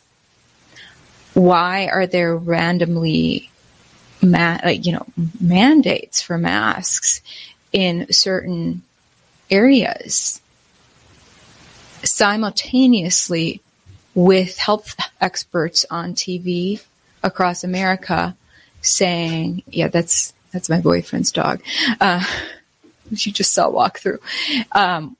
why 1.36 1.88
are 1.88 2.06
there 2.06 2.34
randomly 2.34 3.50
ma- 4.22 4.58
like, 4.64 4.86
you 4.86 4.92
know 4.92 5.06
mandates 5.38 6.22
for 6.22 6.38
masks 6.38 7.20
in 7.72 8.10
certain 8.10 8.82
areas 9.50 10.40
simultaneously 12.02 13.60
with 14.14 14.56
health 14.56 14.96
experts 15.20 15.84
on 15.90 16.14
TV 16.14 16.82
across 17.22 17.64
America 17.64 18.34
saying, 18.80 19.62
yeah, 19.66 19.88
that's 19.88 20.32
That's 20.52 20.70
my 20.70 20.80
boyfriend's 20.80 21.32
dog. 21.32 21.60
Uh, 22.00 22.24
you 23.10 23.30
just 23.30 23.52
saw 23.52 23.68
walk 23.68 23.98
through. 23.98 24.20
Um, 24.72 25.16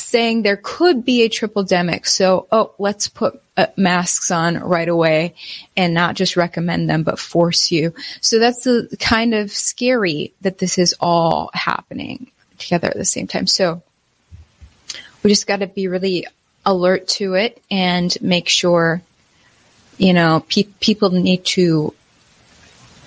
saying 0.00 0.42
there 0.42 0.60
could 0.62 1.04
be 1.04 1.22
a 1.22 1.28
triple 1.28 1.64
demic. 1.64 2.06
So, 2.06 2.46
oh, 2.50 2.74
let's 2.78 3.08
put 3.08 3.40
uh, 3.56 3.66
masks 3.76 4.30
on 4.30 4.58
right 4.58 4.88
away 4.88 5.34
and 5.76 5.94
not 5.94 6.14
just 6.14 6.36
recommend 6.36 6.88
them, 6.88 7.02
but 7.02 7.18
force 7.18 7.70
you. 7.70 7.94
So 8.20 8.38
that's 8.38 8.64
the 8.64 8.96
kind 8.98 9.34
of 9.34 9.50
scary 9.50 10.32
that 10.40 10.58
this 10.58 10.78
is 10.78 10.94
all 11.00 11.50
happening 11.52 12.30
together 12.58 12.88
at 12.88 12.96
the 12.96 13.04
same 13.04 13.26
time. 13.26 13.46
So 13.46 13.82
we 15.22 15.30
just 15.30 15.46
got 15.46 15.58
to 15.60 15.66
be 15.66 15.88
really 15.88 16.26
alert 16.64 17.08
to 17.08 17.34
it 17.34 17.62
and 17.70 18.16
make 18.20 18.48
sure, 18.48 19.02
you 19.98 20.12
know, 20.12 20.44
pe- 20.48 20.64
people 20.80 21.10
need 21.10 21.44
to 21.44 21.94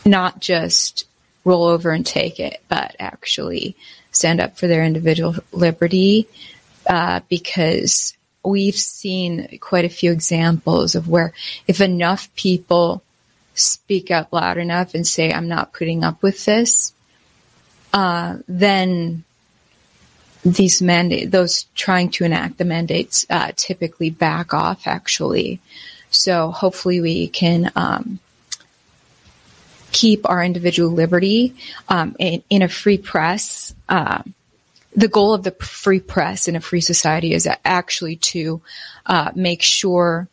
not 0.06 0.40
just 0.40 1.06
roll 1.46 1.66
over 1.66 1.92
and 1.92 2.06
take 2.06 2.40
it, 2.40 2.62
but 2.68 2.96
actually 3.00 3.76
stand 4.12 4.40
up 4.40 4.58
for 4.58 4.68
their 4.68 4.84
individual 4.84 5.36
liberty 5.52 6.28
uh, 6.88 7.22
because 7.30 8.16
we've 8.44 8.76
seen 8.76 9.58
quite 9.60 9.86
a 9.86 9.90
few 9.90 10.12
examples 10.12 10.96
of 10.96 11.08
where 11.08 11.34
if 11.68 11.82
enough 11.82 12.34
people 12.36 13.02
speak 13.56 14.12
up 14.12 14.34
loud 14.34 14.58
enough 14.58 14.94
and 14.94 15.08
say, 15.08 15.32
I'm 15.32 15.48
not 15.48 15.74
putting 15.74 16.04
up 16.04 16.22
with 16.22 16.46
this, 16.46 16.94
uh, 17.94 18.38
then 18.48 19.24
these 20.44 20.82
mandate, 20.82 21.32
those 21.32 21.66
trying 21.76 22.10
to 22.12 22.26
enact 22.26 22.58
the 22.58 22.66
mandates, 22.66 23.26
uh, 23.30 23.52
typically 23.56 24.10
back 24.10 24.54
off 24.54 24.88
actually. 24.88 25.60
So 26.10 26.52
hopefully 26.52 27.00
we 27.00 27.28
can, 27.28 27.72
um, 27.76 28.20
keep 29.92 30.28
our 30.28 30.44
individual 30.44 30.90
liberty, 30.90 31.56
um, 31.88 32.16
in, 32.20 32.44
in, 32.50 32.62
a 32.64 32.68
free 32.68 32.98
press, 32.98 33.74
uh, 33.88 34.24
the 34.96 35.08
goal 35.08 35.34
of 35.34 35.44
the 35.44 35.52
free 35.52 36.00
press 36.00 36.48
in 36.48 36.56
a 36.56 36.62
free 36.62 36.82
society 36.82 37.34
is 37.34 37.48
actually 37.66 38.18
to 38.18 38.62
uh, 39.06 39.32
make 39.36 39.62
sure 39.62 40.28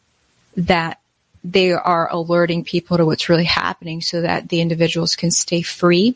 that 0.57 0.99
they 1.43 1.73
are 1.73 2.11
alerting 2.11 2.65
people 2.65 2.99
to 2.99 3.07
what's 3.07 3.29
really 3.29 3.45
happening 3.45 4.03
so 4.03 4.21
that 4.21 4.49
the 4.49 4.61
individuals 4.61 5.17
can 5.17 5.31
stay 5.31 5.63
free. 5.63 6.15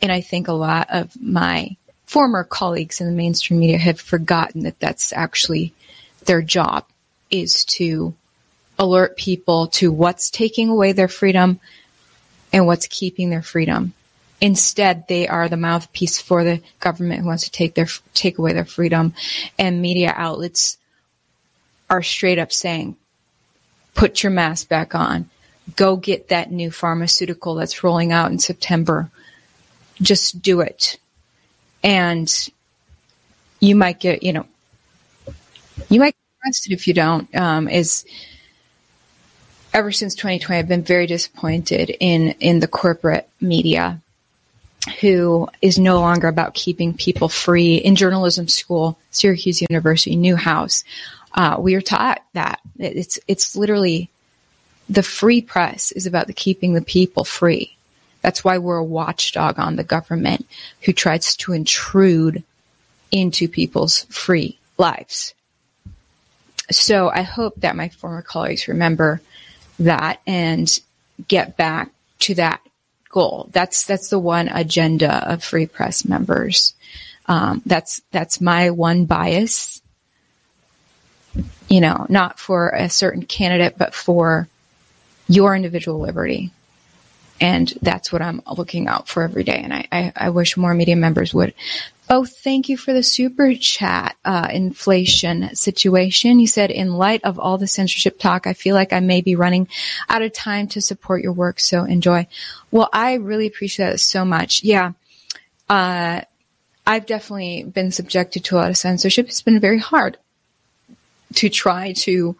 And 0.00 0.12
I 0.12 0.20
think 0.20 0.46
a 0.46 0.52
lot 0.52 0.88
of 0.90 1.20
my 1.20 1.76
former 2.06 2.44
colleagues 2.44 3.00
in 3.00 3.06
the 3.06 3.12
mainstream 3.12 3.60
media 3.60 3.78
have 3.78 4.00
forgotten 4.00 4.62
that 4.62 4.78
that's 4.78 5.12
actually 5.12 5.72
their 6.26 6.42
job 6.42 6.84
is 7.30 7.64
to 7.64 8.14
alert 8.78 9.16
people 9.16 9.68
to 9.68 9.92
what's 9.92 10.30
taking 10.30 10.68
away 10.68 10.92
their 10.92 11.08
freedom 11.08 11.60
and 12.52 12.66
what's 12.66 12.86
keeping 12.86 13.30
their 13.30 13.42
freedom. 13.42 13.92
Instead, 14.40 15.06
they 15.06 15.28
are 15.28 15.48
the 15.48 15.56
mouthpiece 15.56 16.20
for 16.20 16.44
the 16.44 16.62
government 16.80 17.20
who 17.20 17.26
wants 17.26 17.44
to 17.44 17.50
take 17.50 17.74
their 17.74 17.88
take 18.14 18.38
away 18.38 18.52
their 18.52 18.64
freedom, 18.64 19.12
and 19.58 19.82
media 19.82 20.14
outlets 20.16 20.78
are 21.90 22.02
straight 22.02 22.38
up 22.38 22.52
saying, 22.52 22.96
"Put 23.94 24.22
your 24.22 24.32
mask 24.32 24.68
back 24.68 24.94
on. 24.94 25.28
Go 25.76 25.96
get 25.96 26.28
that 26.28 26.50
new 26.50 26.70
pharmaceutical 26.70 27.54
that's 27.54 27.84
rolling 27.84 28.12
out 28.12 28.30
in 28.30 28.38
September. 28.38 29.10
Just 30.00 30.40
do 30.40 30.60
it." 30.60 30.98
And 31.82 32.32
you 33.60 33.76
might 33.76 34.00
get, 34.00 34.22
you 34.22 34.32
know, 34.32 34.46
you 35.90 36.00
might 36.00 36.14
get 36.14 36.46
arrested 36.46 36.72
if 36.72 36.88
you 36.88 36.94
don't. 36.94 37.34
Um, 37.36 37.68
is 37.68 38.06
ever 39.74 39.92
since 39.92 40.14
2020, 40.14 40.58
I've 40.58 40.68
been 40.68 40.82
very 40.82 41.06
disappointed 41.06 41.94
in 42.00 42.30
in 42.40 42.60
the 42.60 42.68
corporate 42.68 43.28
media 43.38 44.00
who 45.00 45.48
is 45.60 45.78
no 45.78 46.00
longer 46.00 46.28
about 46.28 46.54
keeping 46.54 46.94
people 46.94 47.28
free. 47.28 47.76
In 47.76 47.96
journalism 47.96 48.48
school, 48.48 48.98
Syracuse 49.10 49.60
University, 49.60 50.16
Newhouse, 50.16 50.84
uh, 51.34 51.56
we 51.58 51.74
are 51.74 51.80
taught 51.80 52.22
that 52.32 52.60
it's 52.78 53.18
it's 53.28 53.54
literally 53.56 54.10
the 54.88 55.02
free 55.02 55.40
press 55.40 55.92
is 55.92 56.06
about 56.06 56.26
the 56.26 56.32
keeping 56.32 56.72
the 56.72 56.82
people 56.82 57.24
free. 57.24 57.76
That's 58.22 58.42
why 58.42 58.58
we're 58.58 58.76
a 58.76 58.84
watchdog 58.84 59.58
on 59.58 59.76
the 59.76 59.84
government 59.84 60.46
who 60.82 60.92
tries 60.92 61.36
to 61.36 61.52
intrude 61.52 62.42
into 63.10 63.48
people's 63.48 64.04
free 64.04 64.58
lives. 64.78 65.34
So 66.70 67.08
I 67.08 67.22
hope 67.22 67.56
that 67.56 67.76
my 67.76 67.88
former 67.88 68.22
colleagues 68.22 68.68
remember 68.68 69.20
that 69.78 70.20
and 70.26 70.80
get 71.28 71.56
back 71.56 71.90
to 72.20 72.34
that 72.34 72.60
goal. 73.10 73.48
That's 73.52 73.84
that's 73.84 74.08
the 74.08 74.18
one 74.18 74.48
agenda 74.48 75.30
of 75.30 75.44
Free 75.44 75.66
Press 75.66 76.04
members. 76.04 76.74
Um, 77.26 77.62
that's 77.66 78.00
that's 78.10 78.40
my 78.40 78.70
one 78.70 79.04
bias. 79.04 79.82
You 81.68 81.80
know, 81.80 82.06
not 82.08 82.38
for 82.38 82.70
a 82.70 82.88
certain 82.88 83.22
candidate, 83.22 83.74
but 83.78 83.94
for 83.94 84.48
your 85.28 85.54
individual 85.54 86.00
liberty. 86.00 86.50
And 87.40 87.72
that's 87.80 88.12
what 88.12 88.20
I'm 88.20 88.42
looking 88.56 88.88
out 88.88 89.08
for 89.08 89.22
every 89.22 89.44
day. 89.44 89.60
And 89.62 89.72
I, 89.72 89.86
I, 89.90 90.12
I 90.14 90.30
wish 90.30 90.56
more 90.56 90.74
media 90.74 90.96
members 90.96 91.32
would. 91.32 91.54
Oh, 92.12 92.24
thank 92.24 92.68
you 92.68 92.76
for 92.76 92.92
the 92.92 93.04
super 93.04 93.54
chat 93.54 94.16
uh, 94.24 94.48
inflation 94.50 95.54
situation. 95.54 96.40
You 96.40 96.48
said, 96.48 96.72
in 96.72 96.94
light 96.94 97.22
of 97.22 97.38
all 97.38 97.56
the 97.56 97.68
censorship 97.68 98.18
talk, 98.18 98.48
I 98.48 98.52
feel 98.52 98.74
like 98.74 98.92
I 98.92 98.98
may 98.98 99.20
be 99.20 99.36
running 99.36 99.68
out 100.08 100.20
of 100.20 100.32
time 100.32 100.66
to 100.68 100.80
support 100.80 101.22
your 101.22 101.32
work. 101.32 101.60
So 101.60 101.84
enjoy. 101.84 102.26
Well, 102.72 102.88
I 102.92 103.14
really 103.14 103.46
appreciate 103.46 103.90
that 103.90 104.00
so 104.00 104.24
much. 104.24 104.64
Yeah. 104.64 104.92
Uh, 105.68 106.22
I've 106.84 107.06
definitely 107.06 107.62
been 107.62 107.92
subjected 107.92 108.42
to 108.46 108.56
a 108.56 108.58
lot 108.58 108.70
of 108.70 108.76
censorship. 108.76 109.26
It's 109.28 109.42
been 109.42 109.60
very 109.60 109.78
hard 109.78 110.16
to 111.34 111.48
try 111.48 111.92
to 111.92 112.34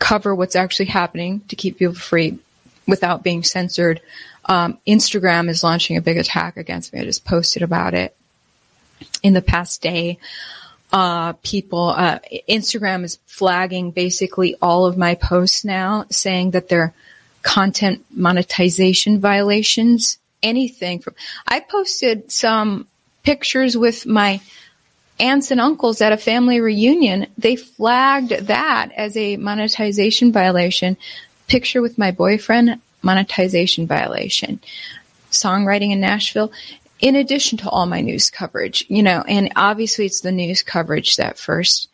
cover 0.00 0.34
what's 0.34 0.56
actually 0.56 0.86
happening 0.86 1.42
to 1.46 1.54
keep 1.54 1.78
people 1.78 1.94
free 1.94 2.38
without 2.88 3.22
being 3.22 3.44
censored. 3.44 4.00
Um, 4.46 4.78
Instagram 4.86 5.48
is 5.48 5.62
launching 5.62 5.96
a 5.96 6.02
big 6.02 6.16
attack 6.16 6.56
against 6.56 6.92
me. 6.92 7.00
I 7.00 7.04
just 7.04 7.24
posted 7.24 7.62
about 7.62 7.94
it 7.94 8.14
in 9.22 9.34
the 9.34 9.42
past 9.42 9.82
day. 9.82 10.18
Uh, 10.92 11.32
people, 11.42 11.88
uh, 11.88 12.18
Instagram 12.48 13.04
is 13.04 13.18
flagging 13.26 13.92
basically 13.92 14.56
all 14.60 14.84
of 14.84 14.98
my 14.98 15.14
posts 15.14 15.64
now, 15.64 16.04
saying 16.10 16.50
that 16.50 16.68
they're 16.68 16.92
content 17.42 18.04
monetization 18.10 19.20
violations. 19.20 20.18
Anything 20.42 20.98
from, 20.98 21.14
I 21.46 21.60
posted 21.60 22.32
some 22.32 22.88
pictures 23.22 23.76
with 23.76 24.06
my 24.06 24.40
aunts 25.20 25.50
and 25.50 25.60
uncles 25.60 26.00
at 26.00 26.12
a 26.12 26.16
family 26.16 26.60
reunion. 26.60 27.26
They 27.38 27.56
flagged 27.56 28.30
that 28.30 28.90
as 28.96 29.16
a 29.16 29.36
monetization 29.36 30.32
violation 30.32 30.96
picture 31.46 31.80
with 31.80 31.96
my 31.96 32.10
boyfriend, 32.10 32.80
monetization 33.02 33.86
violation. 33.86 34.60
Songwriting 35.30 35.92
in 35.92 36.00
Nashville, 36.00 36.52
in 37.00 37.16
addition 37.16 37.58
to 37.58 37.68
all 37.68 37.86
my 37.86 38.00
news 38.00 38.30
coverage, 38.30 38.84
you 38.88 39.02
know, 39.02 39.24
and 39.26 39.52
obviously 39.56 40.06
it's 40.06 40.20
the 40.20 40.32
news 40.32 40.62
coverage 40.62 41.16
that 41.16 41.38
first 41.38 41.88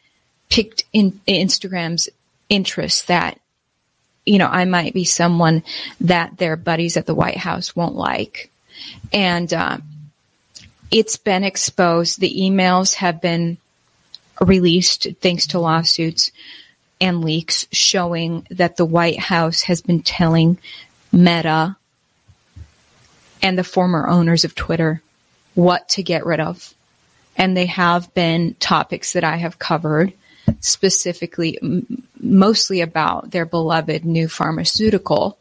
picked 0.51 0.85
in 0.93 1.13
Instagram's 1.27 2.09
interest 2.49 3.09
that, 3.09 3.41
you 4.27 4.39
know, 4.39 4.47
I 4.47 4.65
might 4.65 4.93
be 4.93 5.05
someone 5.05 5.63
that 6.03 6.37
their 6.37 6.57
buddies 6.57 6.97
at 6.97 7.07
the 7.07 7.15
White 7.15 7.37
House 7.37 7.75
won't 7.75 7.95
like. 7.95 8.51
And, 9.13 9.53
uh, 9.53 9.79
it's 10.91 11.17
been 11.17 11.45
exposed. 11.45 12.21
The 12.21 12.35
emails 12.41 12.95
have 12.95 13.21
been 13.21 13.59
released 14.41 15.07
thanks 15.21 15.49
to 15.49 15.59
lawsuits 15.59 16.33
and 17.01 17.25
leaks 17.25 17.67
showing 17.73 18.47
that 18.51 18.77
the 18.77 18.85
White 18.85 19.19
House 19.19 19.63
has 19.63 19.81
been 19.81 20.03
telling 20.03 20.59
Meta 21.13 21.77
and 23.43 23.59
the 23.59 23.65
former 23.65 24.09
owners 24.09 24.45
of 24.45 24.55
Twitter 24.55 25.03
what 25.55 25.89
to 25.91 26.03
get 26.03 26.27
rid 26.27 26.41
of. 26.41 26.75
And 27.37 27.57
they 27.57 27.67
have 27.67 28.13
been 28.15 28.55
topics 28.55 29.13
that 29.13 29.25
I 29.25 29.37
have 29.37 29.59
covered 29.59 30.13
specifically, 30.61 31.59
m- 31.61 32.03
mostly 32.21 32.81
about 32.81 33.31
their 33.31 33.47
beloved 33.47 34.05
new 34.05 34.29
pharmaceutical. 34.29 35.39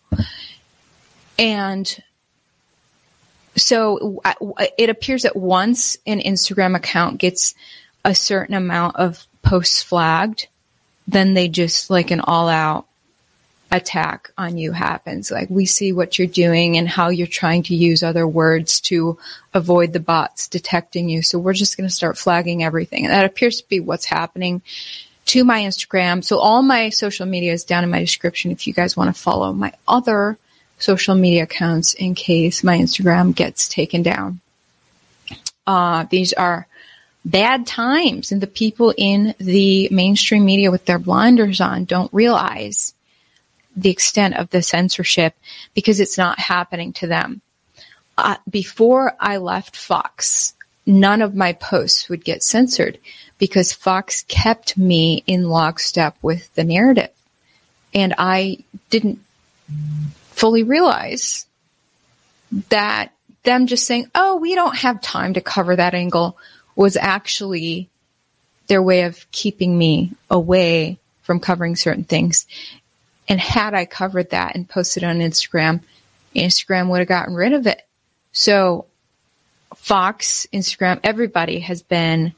And 1.39 2.03
so 3.55 4.21
it 4.77 4.89
appears 4.89 5.23
that 5.23 5.35
once 5.35 5.97
an 6.05 6.19
Instagram 6.19 6.75
account 6.75 7.19
gets 7.19 7.55
a 8.05 8.15
certain 8.15 8.55
amount 8.55 8.95
of 8.95 9.25
posts 9.41 9.81
flagged, 9.81 10.47
then 11.07 11.33
they 11.33 11.47
just 11.47 11.89
like 11.89 12.11
an 12.11 12.21
all 12.21 12.49
out 12.49 12.86
attack 13.71 14.31
on 14.37 14.57
you 14.57 14.71
happens. 14.71 15.29
Like 15.29 15.49
we 15.49 15.65
see 15.65 15.91
what 15.91 16.17
you're 16.17 16.27
doing 16.27 16.77
and 16.77 16.87
how 16.87 17.09
you're 17.09 17.27
trying 17.27 17.63
to 17.63 17.75
use 17.75 18.01
other 18.01 18.27
words 18.27 18.79
to 18.81 19.17
avoid 19.53 19.93
the 19.93 19.99
bots 19.99 20.47
detecting 20.47 21.09
you. 21.09 21.21
So 21.21 21.39
we're 21.39 21.53
just 21.53 21.77
going 21.77 21.89
to 21.89 21.93
start 21.93 22.17
flagging 22.17 22.63
everything. 22.63 23.05
And 23.05 23.13
that 23.13 23.25
appears 23.25 23.61
to 23.61 23.67
be 23.67 23.79
what's 23.79 24.05
happening 24.05 24.61
to 25.25 25.43
my 25.43 25.61
Instagram. 25.61 26.23
So 26.23 26.39
all 26.39 26.61
my 26.61 26.89
social 26.89 27.25
media 27.25 27.51
is 27.51 27.65
down 27.65 27.83
in 27.83 27.89
my 27.89 27.99
description 27.99 28.51
if 28.51 28.67
you 28.67 28.73
guys 28.73 28.95
want 28.95 29.13
to 29.13 29.21
follow 29.21 29.51
my 29.51 29.73
other 29.87 30.37
social 30.79 31.15
media 31.15 31.43
accounts 31.43 31.93
in 31.93 32.15
case 32.15 32.63
my 32.63 32.77
Instagram 32.77 33.35
gets 33.35 33.67
taken 33.67 34.03
down. 34.03 34.39
Uh, 35.65 36.05
these 36.09 36.31
are 36.33 36.67
bad 37.25 37.67
times, 37.67 38.31
and 38.31 38.39
the 38.39 38.47
people 38.47 38.93
in 38.95 39.35
the 39.37 39.89
mainstream 39.91 40.45
media 40.45 40.71
with 40.71 40.85
their 40.85 40.99
blinders 40.99 41.59
on 41.59 41.83
don't 41.83 42.13
realize 42.13 42.93
the 43.77 43.89
extent 43.89 44.35
of 44.35 44.49
the 44.49 44.61
censorship 44.61 45.35
because 45.73 45.99
it's 45.99 46.17
not 46.17 46.39
happening 46.39 46.91
to 46.93 47.07
them. 47.07 47.41
Uh, 48.17 48.35
before 48.49 49.15
I 49.19 49.37
left 49.37 49.77
Fox, 49.77 50.53
none 50.85 51.21
of 51.21 51.35
my 51.35 51.53
posts 51.53 52.09
would 52.09 52.25
get 52.25 52.41
censored 52.41 52.97
because 53.37 53.71
Fox 53.71 54.23
kept 54.23 54.77
me 54.77 55.23
in 55.27 55.47
lockstep 55.47 56.17
with 56.23 56.53
the 56.55 56.63
narrative. 56.63 57.11
And 57.93 58.15
I 58.17 58.59
didn't 58.89 59.19
fully 60.31 60.63
realize 60.63 61.45
that 62.69 63.11
them 63.43 63.67
just 63.67 63.85
saying, 63.85 64.09
oh, 64.15 64.37
we 64.37 64.55
don't 64.55 64.75
have 64.75 65.01
time 65.01 65.35
to 65.35 65.41
cover 65.41 65.75
that 65.75 65.93
angle 65.93 66.37
was 66.75 66.97
actually 66.97 67.89
their 68.67 68.81
way 68.81 69.03
of 69.03 69.29
keeping 69.31 69.77
me 69.77 70.11
away 70.29 70.97
from 71.23 71.39
covering 71.39 71.75
certain 71.75 72.03
things. 72.03 72.47
And 73.27 73.39
had 73.39 73.73
I 73.73 73.85
covered 73.85 74.29
that 74.29 74.55
and 74.55 74.67
posted 74.67 75.03
on 75.03 75.19
Instagram, 75.19 75.81
Instagram 76.35 76.89
would 76.89 76.99
have 76.99 77.07
gotten 77.07 77.35
rid 77.35 77.53
of 77.53 77.67
it. 77.67 77.81
So 78.31 78.85
Fox, 79.75 80.47
Instagram, 80.53 80.99
everybody 81.03 81.59
has 81.59 81.81
been 81.81 82.33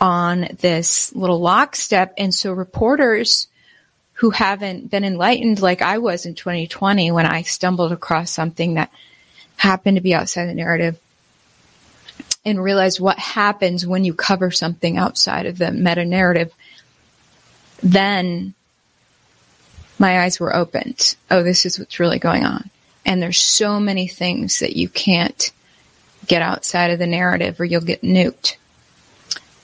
on 0.00 0.48
this 0.60 1.14
little 1.14 1.40
lockstep. 1.40 2.14
And 2.16 2.34
so 2.34 2.52
reporters 2.52 3.48
who 4.14 4.30
haven't 4.30 4.90
been 4.90 5.04
enlightened 5.04 5.60
like 5.60 5.82
I 5.82 5.98
was 5.98 6.26
in 6.26 6.34
2020 6.34 7.10
when 7.10 7.26
I 7.26 7.42
stumbled 7.42 7.92
across 7.92 8.30
something 8.30 8.74
that 8.74 8.90
happened 9.56 9.96
to 9.96 10.02
be 10.02 10.14
outside 10.14 10.46
the 10.46 10.54
narrative 10.54 10.98
and 12.44 12.62
realized 12.62 13.00
what 13.00 13.18
happens 13.18 13.86
when 13.86 14.04
you 14.04 14.14
cover 14.14 14.50
something 14.50 14.96
outside 14.96 15.46
of 15.46 15.58
the 15.58 15.70
meta 15.70 16.04
narrative, 16.04 16.52
then 17.82 18.54
my 20.00 20.22
eyes 20.22 20.40
were 20.40 20.56
opened. 20.56 21.14
Oh, 21.30 21.42
this 21.42 21.66
is 21.66 21.78
what's 21.78 22.00
really 22.00 22.18
going 22.18 22.44
on. 22.44 22.70
And 23.04 23.22
there's 23.22 23.38
so 23.38 23.78
many 23.78 24.08
things 24.08 24.60
that 24.60 24.74
you 24.74 24.88
can't 24.88 25.52
get 26.26 26.42
outside 26.42 26.90
of 26.90 26.98
the 26.98 27.06
narrative 27.06 27.60
or 27.60 27.66
you'll 27.66 27.82
get 27.82 28.02
nuked. 28.02 28.56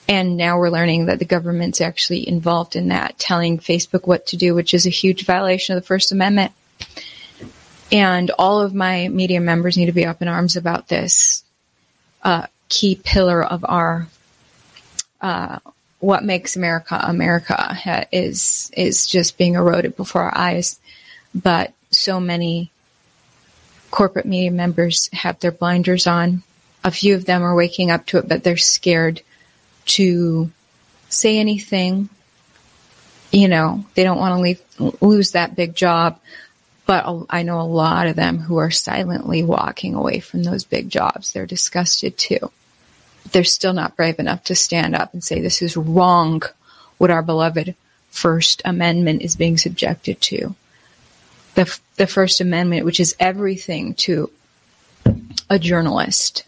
And 0.07 0.37
now 0.37 0.57
we're 0.57 0.69
learning 0.69 1.07
that 1.07 1.19
the 1.19 1.25
government's 1.25 1.81
actually 1.81 2.27
involved 2.27 2.75
in 2.75 2.89
that, 2.89 3.19
telling 3.19 3.57
Facebook 3.57 4.07
what 4.07 4.27
to 4.27 4.37
do, 4.37 4.53
which 4.53 4.73
is 4.73 4.85
a 4.85 4.91
huge 4.91 5.25
violation 5.25 5.75
of 5.75 5.81
the 5.81 5.87
First 5.87 6.11
Amendment. 6.11 6.53
And 7.91 8.31
all 8.37 8.61
of 8.61 8.73
my 8.73 9.07
media 9.09 9.41
members 9.41 9.75
need 9.75 9.87
to 9.87 9.91
be 9.91 10.05
up 10.05 10.21
in 10.21 10.27
arms 10.27 10.55
about 10.55 10.87
this 10.87 11.43
uh, 12.23 12.45
key 12.69 12.99
pillar 13.03 13.43
of 13.43 13.65
our 13.67 14.07
uh, 15.19 15.59
what 15.99 16.23
makes 16.23 16.55
America 16.55 16.99
America 17.01 18.07
is 18.11 18.71
is 18.75 19.07
just 19.07 19.37
being 19.37 19.55
eroded 19.55 19.95
before 19.95 20.23
our 20.23 20.37
eyes. 20.37 20.79
But 21.33 21.73
so 21.91 22.19
many 22.19 22.71
corporate 23.91 24.25
media 24.25 24.51
members 24.51 25.09
have 25.13 25.39
their 25.39 25.51
blinders 25.51 26.07
on. 26.07 26.43
A 26.83 26.91
few 26.91 27.15
of 27.15 27.25
them 27.25 27.43
are 27.43 27.55
waking 27.55 27.91
up 27.91 28.05
to 28.07 28.17
it, 28.19 28.27
but 28.27 28.43
they're 28.43 28.57
scared 28.57 29.21
to 29.85 30.51
say 31.09 31.39
anything. 31.39 32.09
You 33.31 33.47
know, 33.47 33.85
they 33.95 34.03
don't 34.03 34.19
want 34.19 34.35
to 34.35 34.41
leave, 34.41 35.01
lose 35.01 35.31
that 35.31 35.55
big 35.55 35.75
job. 35.75 36.19
But 36.85 37.25
I 37.29 37.43
know 37.43 37.59
a 37.59 37.63
lot 37.63 38.07
of 38.07 38.15
them 38.15 38.37
who 38.37 38.57
are 38.57 38.71
silently 38.71 39.43
walking 39.43 39.95
away 39.95 40.21
from 40.21 40.43
those 40.43 40.63
big 40.63 40.89
jobs. 40.89 41.33
They're 41.33 41.45
disgusted 41.45 42.17
too 42.17 42.51
they're 43.31 43.43
still 43.43 43.73
not 43.73 43.95
brave 43.95 44.19
enough 44.19 44.43
to 44.45 44.55
stand 44.55 44.95
up 44.95 45.13
and 45.13 45.23
say 45.23 45.41
this 45.41 45.61
is 45.61 45.77
wrong 45.77 46.41
what 46.97 47.11
our 47.11 47.21
beloved 47.21 47.75
First 48.09 48.61
Amendment 48.65 49.21
is 49.21 49.35
being 49.35 49.57
subjected 49.57 50.19
to. 50.21 50.55
The, 51.55 51.79
the 51.95 52.07
First 52.07 52.41
Amendment, 52.41 52.85
which 52.85 52.99
is 52.99 53.15
everything 53.19 53.93
to 53.95 54.31
a 55.49 55.59
journalist. 55.59 56.43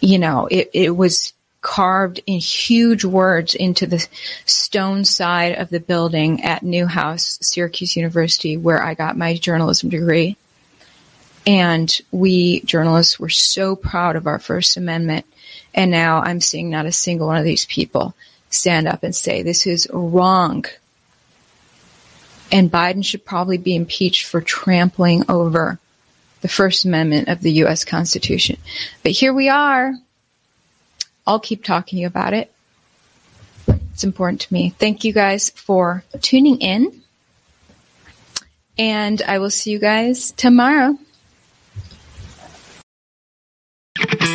You 0.00 0.18
know, 0.18 0.48
it, 0.50 0.70
it 0.72 0.90
was 0.90 1.32
carved 1.60 2.20
in 2.26 2.38
huge 2.38 3.04
words 3.04 3.54
into 3.54 3.86
the 3.86 4.06
stone 4.44 5.04
side 5.04 5.56
of 5.56 5.68
the 5.68 5.80
building 5.80 6.44
at 6.44 6.62
Newhouse, 6.62 7.38
Syracuse 7.42 7.96
University, 7.96 8.56
where 8.56 8.82
I 8.82 8.94
got 8.94 9.16
my 9.16 9.34
journalism 9.34 9.90
degree. 9.90 10.36
And 11.46 11.96
we 12.10 12.60
journalists 12.62 13.20
were 13.20 13.28
so 13.28 13.76
proud 13.76 14.16
of 14.16 14.26
our 14.26 14.38
First 14.38 14.76
Amendment 14.76 15.24
and 15.76 15.90
now 15.90 16.22
I'm 16.22 16.40
seeing 16.40 16.70
not 16.70 16.86
a 16.86 16.92
single 16.92 17.26
one 17.26 17.36
of 17.36 17.44
these 17.44 17.66
people 17.66 18.14
stand 18.48 18.88
up 18.88 19.02
and 19.02 19.14
say, 19.14 19.42
this 19.42 19.66
is 19.66 19.86
wrong. 19.92 20.64
And 22.50 22.72
Biden 22.72 23.04
should 23.04 23.24
probably 23.24 23.58
be 23.58 23.76
impeached 23.76 24.24
for 24.24 24.40
trampling 24.40 25.24
over 25.28 25.78
the 26.40 26.48
First 26.48 26.86
Amendment 26.86 27.28
of 27.28 27.40
the 27.40 27.52
U.S. 27.52 27.84
Constitution. 27.84 28.56
But 29.02 29.12
here 29.12 29.34
we 29.34 29.48
are. 29.48 29.92
I'll 31.26 31.40
keep 31.40 31.62
talking 31.62 32.04
about 32.04 32.32
it. 32.32 32.50
It's 33.92 34.04
important 34.04 34.42
to 34.42 34.52
me. 34.54 34.70
Thank 34.78 35.04
you 35.04 35.12
guys 35.12 35.50
for 35.50 36.04
tuning 36.20 36.60
in. 36.60 37.02
And 38.78 39.20
I 39.22 39.38
will 39.38 39.50
see 39.50 39.72
you 39.72 39.78
guys 39.78 40.30
tomorrow. 40.32 40.96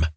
them. 0.00 0.10